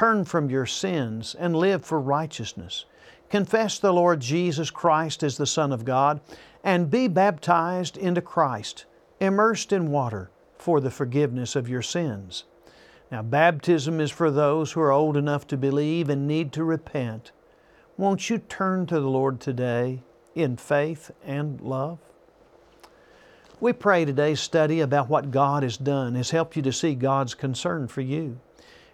Turn 0.00 0.24
from 0.24 0.48
your 0.48 0.64
sins 0.64 1.36
and 1.38 1.54
live 1.54 1.84
for 1.84 2.00
righteousness. 2.00 2.86
Confess 3.28 3.78
the 3.78 3.92
Lord 3.92 4.20
Jesus 4.20 4.70
Christ 4.70 5.22
as 5.22 5.36
the 5.36 5.44
Son 5.44 5.72
of 5.72 5.84
God 5.84 6.22
and 6.64 6.90
be 6.90 7.06
baptized 7.06 7.98
into 7.98 8.22
Christ, 8.22 8.86
immersed 9.20 9.74
in 9.74 9.90
water 9.90 10.30
for 10.56 10.80
the 10.80 10.90
forgiveness 10.90 11.54
of 11.54 11.68
your 11.68 11.82
sins. 11.82 12.44
Now, 13.12 13.20
baptism 13.20 14.00
is 14.00 14.10
for 14.10 14.30
those 14.30 14.72
who 14.72 14.80
are 14.80 14.90
old 14.90 15.18
enough 15.18 15.46
to 15.48 15.58
believe 15.58 16.08
and 16.08 16.26
need 16.26 16.50
to 16.54 16.64
repent. 16.64 17.32
Won't 17.98 18.30
you 18.30 18.38
turn 18.38 18.86
to 18.86 19.00
the 19.00 19.10
Lord 19.10 19.38
today 19.38 20.00
in 20.34 20.56
faith 20.56 21.10
and 21.26 21.60
love? 21.60 21.98
We 23.60 23.74
pray 23.74 24.06
today's 24.06 24.40
study 24.40 24.80
about 24.80 25.10
what 25.10 25.30
God 25.30 25.62
has 25.62 25.76
done 25.76 26.14
has 26.14 26.30
helped 26.30 26.56
you 26.56 26.62
to 26.62 26.72
see 26.72 26.94
God's 26.94 27.34
concern 27.34 27.86
for 27.86 28.00
you. 28.00 28.40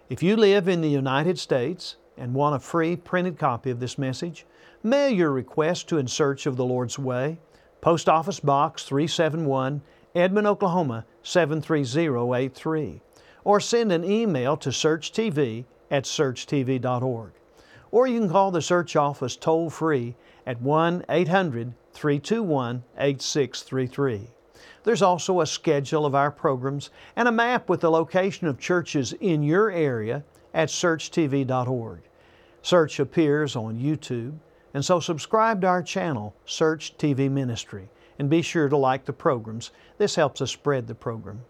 If 0.09 0.23
you 0.23 0.37
live 0.37 0.69
in 0.69 0.79
the 0.79 0.89
United 0.89 1.37
States 1.37 1.97
and 2.17 2.33
want 2.33 2.55
a 2.55 2.59
free 2.59 2.95
printed 2.95 3.37
copy 3.37 3.71
of 3.71 3.81
this 3.81 3.97
message, 3.97 4.45
mail 4.81 5.09
your 5.09 5.31
request 5.31 5.89
to 5.89 5.97
In 5.97 6.07
Search 6.07 6.45
of 6.45 6.55
the 6.55 6.63
Lord's 6.63 6.97
Way, 6.97 7.39
Post 7.81 8.07
Office 8.07 8.39
Box 8.39 8.83
371, 8.83 9.81
Edmond, 10.15 10.47
Oklahoma 10.47 11.05
73083, 11.23 13.01
or 13.43 13.59
send 13.59 13.91
an 13.91 14.05
email 14.05 14.55
to 14.55 14.69
searchtv 14.69 15.65
at 15.91 16.05
searchtv.org. 16.05 17.31
Or 17.91 18.07
you 18.07 18.19
can 18.21 18.29
call 18.29 18.51
the 18.51 18.61
search 18.61 18.95
office 18.95 19.35
toll 19.35 19.69
free 19.69 20.15
at 20.45 20.61
1 20.61 21.03
800 21.09 21.73
321 21.91 22.83
8633. 22.97 24.29
There's 24.87 25.01
also 25.01 25.41
a 25.41 25.45
schedule 25.45 26.05
of 26.05 26.15
our 26.15 26.31
programs 26.31 26.91
and 27.17 27.27
a 27.27 27.31
map 27.33 27.67
with 27.67 27.81
the 27.81 27.91
location 27.91 28.47
of 28.47 28.57
churches 28.57 29.11
in 29.19 29.43
your 29.43 29.69
area 29.69 30.23
at 30.53 30.69
searchtv.org. 30.69 31.99
Search 32.61 32.97
appears 33.01 33.57
on 33.57 33.77
YouTube, 33.77 34.37
and 34.73 34.85
so 34.85 35.01
subscribe 35.01 35.59
to 35.59 35.67
our 35.67 35.83
channel, 35.83 36.33
Search 36.45 36.97
TV 36.97 37.29
Ministry, 37.29 37.89
and 38.17 38.29
be 38.29 38.41
sure 38.41 38.69
to 38.69 38.77
like 38.77 39.03
the 39.03 39.11
programs. 39.11 39.71
This 39.97 40.15
helps 40.15 40.39
us 40.39 40.51
spread 40.51 40.87
the 40.87 40.95
program. 40.95 41.41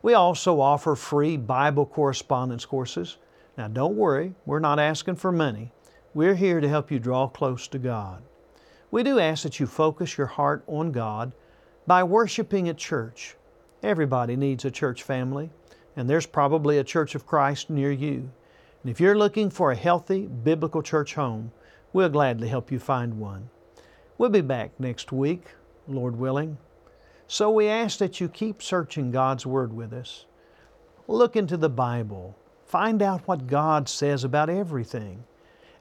We 0.00 0.14
also 0.14 0.60
offer 0.60 0.94
free 0.94 1.36
Bible 1.36 1.86
correspondence 1.86 2.64
courses. 2.64 3.16
Now, 3.58 3.66
don't 3.66 3.96
worry, 3.96 4.32
we're 4.44 4.60
not 4.60 4.78
asking 4.78 5.16
for 5.16 5.32
money. 5.32 5.72
We're 6.14 6.36
here 6.36 6.60
to 6.60 6.68
help 6.68 6.92
you 6.92 7.00
draw 7.00 7.26
close 7.26 7.66
to 7.66 7.80
God. 7.80 8.22
We 8.92 9.02
do 9.02 9.18
ask 9.18 9.42
that 9.42 9.58
you 9.58 9.66
focus 9.66 10.16
your 10.16 10.28
heart 10.28 10.62
on 10.68 10.92
God 10.92 11.32
by 11.86 12.02
worshiping 12.02 12.68
at 12.68 12.76
church. 12.76 13.36
Everybody 13.82 14.36
needs 14.36 14.64
a 14.64 14.70
church 14.70 15.02
family, 15.04 15.50
and 15.94 16.10
there's 16.10 16.26
probably 16.26 16.78
a 16.78 16.84
Church 16.84 17.14
of 17.14 17.26
Christ 17.26 17.70
near 17.70 17.92
you. 17.92 18.30
And 18.82 18.90
if 18.90 19.00
you're 19.00 19.18
looking 19.18 19.50
for 19.50 19.70
a 19.70 19.76
healthy 19.76 20.26
biblical 20.26 20.82
church 20.82 21.14
home, 21.14 21.52
we'll 21.92 22.08
gladly 22.08 22.48
help 22.48 22.72
you 22.72 22.78
find 22.78 23.18
one. 23.18 23.48
We'll 24.18 24.30
be 24.30 24.40
back 24.40 24.72
next 24.80 25.12
week, 25.12 25.44
Lord 25.86 26.16
willing. 26.16 26.58
So 27.28 27.50
we 27.50 27.68
ask 27.68 27.98
that 27.98 28.20
you 28.20 28.28
keep 28.28 28.62
searching 28.62 29.10
God's 29.10 29.46
Word 29.46 29.72
with 29.72 29.92
us. 29.92 30.26
Look 31.08 31.36
into 31.36 31.56
the 31.56 31.68
Bible. 31.68 32.36
Find 32.64 33.02
out 33.02 33.28
what 33.28 33.46
God 33.46 33.88
says 33.88 34.24
about 34.24 34.50
everything. 34.50 35.22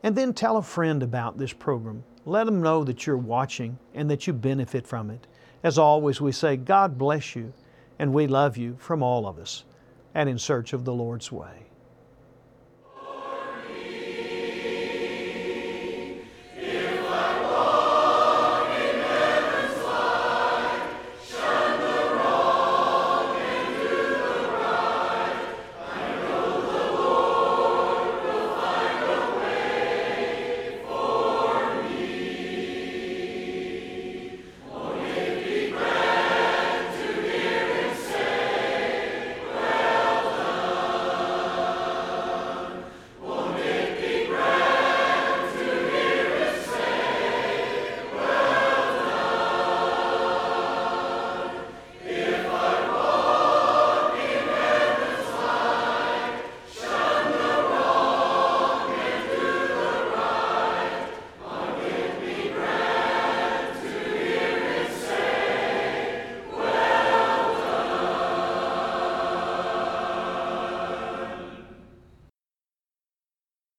And 0.03 0.15
then 0.15 0.33
tell 0.33 0.57
a 0.57 0.61
friend 0.61 1.01
about 1.01 1.37
this 1.37 1.53
program. 1.53 2.03
Let 2.25 2.45
them 2.45 2.61
know 2.61 2.83
that 2.83 3.07
you're 3.07 3.17
watching 3.17 3.79
and 3.95 4.09
that 4.11 4.27
you 4.27 4.33
benefit 4.33 4.85
from 4.85 5.09
it. 5.09 5.25
As 5.65 5.79
always, 5.79 6.21
we 6.21 6.31
say, 6.31 6.57
God 6.57 6.95
bless 6.95 7.35
you, 7.35 7.51
and 7.97 8.13
we 8.13 8.27
love 8.27 8.55
you 8.55 8.75
from 8.77 9.01
all 9.01 9.25
of 9.25 9.39
us, 9.39 9.63
and 10.13 10.29
in 10.29 10.37
search 10.37 10.73
of 10.73 10.85
the 10.85 10.93
Lord's 10.93 11.31
way. 11.31 11.64